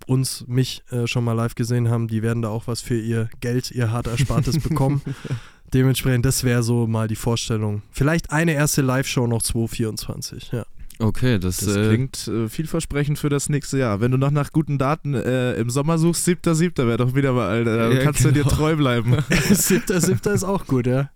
[0.08, 3.30] uns, mich äh, schon mal live gesehen haben, die werden da auch was für ihr
[3.40, 5.02] Geld, ihr hart Erspartes bekommen.
[5.74, 7.84] Dementsprechend, das wäre so mal die Vorstellung.
[7.92, 10.66] Vielleicht eine erste Live-Show noch 2024, ja.
[11.00, 14.02] Okay, das, Das äh, klingt äh, vielversprechend für das nächste Jahr.
[14.02, 16.86] Wenn du noch nach guten Daten äh, im Sommer suchst, 7.7.
[16.88, 17.78] wäre doch wieder mal, Alter.
[17.78, 18.56] Da Ja, kannst du dir genau.
[18.56, 19.18] treu bleiben.
[19.52, 21.10] siebter, siebter ist auch gut, ja.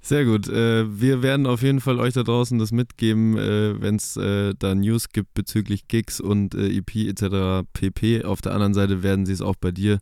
[0.00, 0.48] Sehr gut.
[0.48, 4.54] Äh, wir werden auf jeden Fall euch da draußen das mitgeben, äh, wenn es äh,
[4.58, 7.66] da News gibt bezüglich Gigs und äh, EP etc.
[7.72, 8.24] pp.
[8.24, 9.98] Auf der anderen Seite werden sie es auch bei dir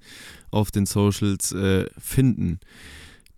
[0.51, 2.61] auf den Socials äh, finden.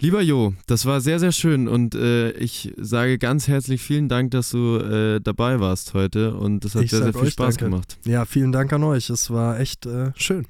[0.00, 4.32] Lieber Jo, das war sehr, sehr schön und äh, ich sage ganz herzlich vielen Dank,
[4.32, 7.70] dass du äh, dabei warst heute und es hat Ich sehr, sehr viel Spaß danke.
[7.70, 7.98] gemacht.
[8.04, 9.08] Ja, vielen Dank an euch.
[9.08, 10.46] Es war echt äh, schön.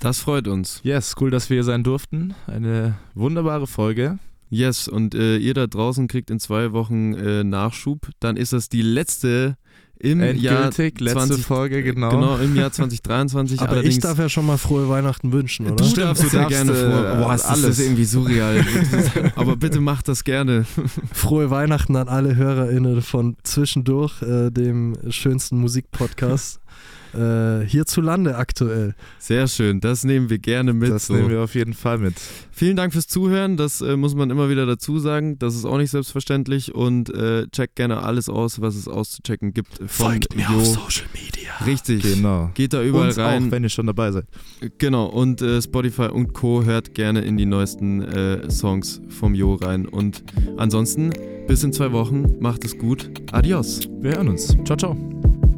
[0.00, 0.80] Das freut uns.
[0.82, 2.34] Yes, cool, dass wir hier sein durften.
[2.48, 4.18] Eine wunderbare Folge.
[4.52, 8.10] Yes, und äh, ihr da draußen kriegt in zwei Wochen äh, Nachschub.
[8.20, 9.56] Dann ist das die letzte
[9.98, 12.10] im Jahr Endgültig, letzte 20 Folge, genau.
[12.10, 13.60] Genau, im Jahr 2023.
[13.60, 15.76] Aber Allerdings ich darf ja schon mal frohe Weihnachten wünschen, oder?
[15.76, 17.16] Du darfst Du darfst, gerne äh, vor.
[17.16, 17.78] Boah, ist das alles.
[17.78, 18.62] ist irgendwie surreal.
[19.36, 20.66] Aber bitte macht das gerne.
[21.14, 26.61] Frohe Weihnachten an alle HörerInnen von Zwischendurch, äh, dem schönsten Musikpodcast
[27.14, 28.94] äh, hierzulande aktuell.
[29.18, 30.90] Sehr schön, das nehmen wir gerne mit.
[30.90, 31.14] das so.
[31.14, 32.14] nehmen wir auf jeden Fall mit.
[32.50, 35.38] Vielen Dank fürs Zuhören, das äh, muss man immer wieder dazu sagen.
[35.38, 39.80] Das ist auch nicht selbstverständlich und äh, checkt gerne alles aus, was es auszuchecken gibt.
[39.86, 40.62] Von Jo.
[40.64, 41.52] Social Media.
[41.66, 42.02] Richtig.
[42.02, 42.50] Genau.
[42.54, 43.46] Geht da überall Uns rein.
[43.46, 44.26] auch, wenn ihr schon dabei seid.
[44.78, 46.64] Genau, und äh, Spotify und Co.
[46.64, 49.86] hört gerne in die neuesten äh, Songs vom Jo rein.
[49.86, 50.24] Und
[50.56, 51.10] ansonsten,
[51.46, 53.10] bis in zwei Wochen, macht es gut.
[53.32, 53.80] Adios.
[54.00, 54.56] Wir hören uns.
[54.64, 55.51] Ciao, ciao.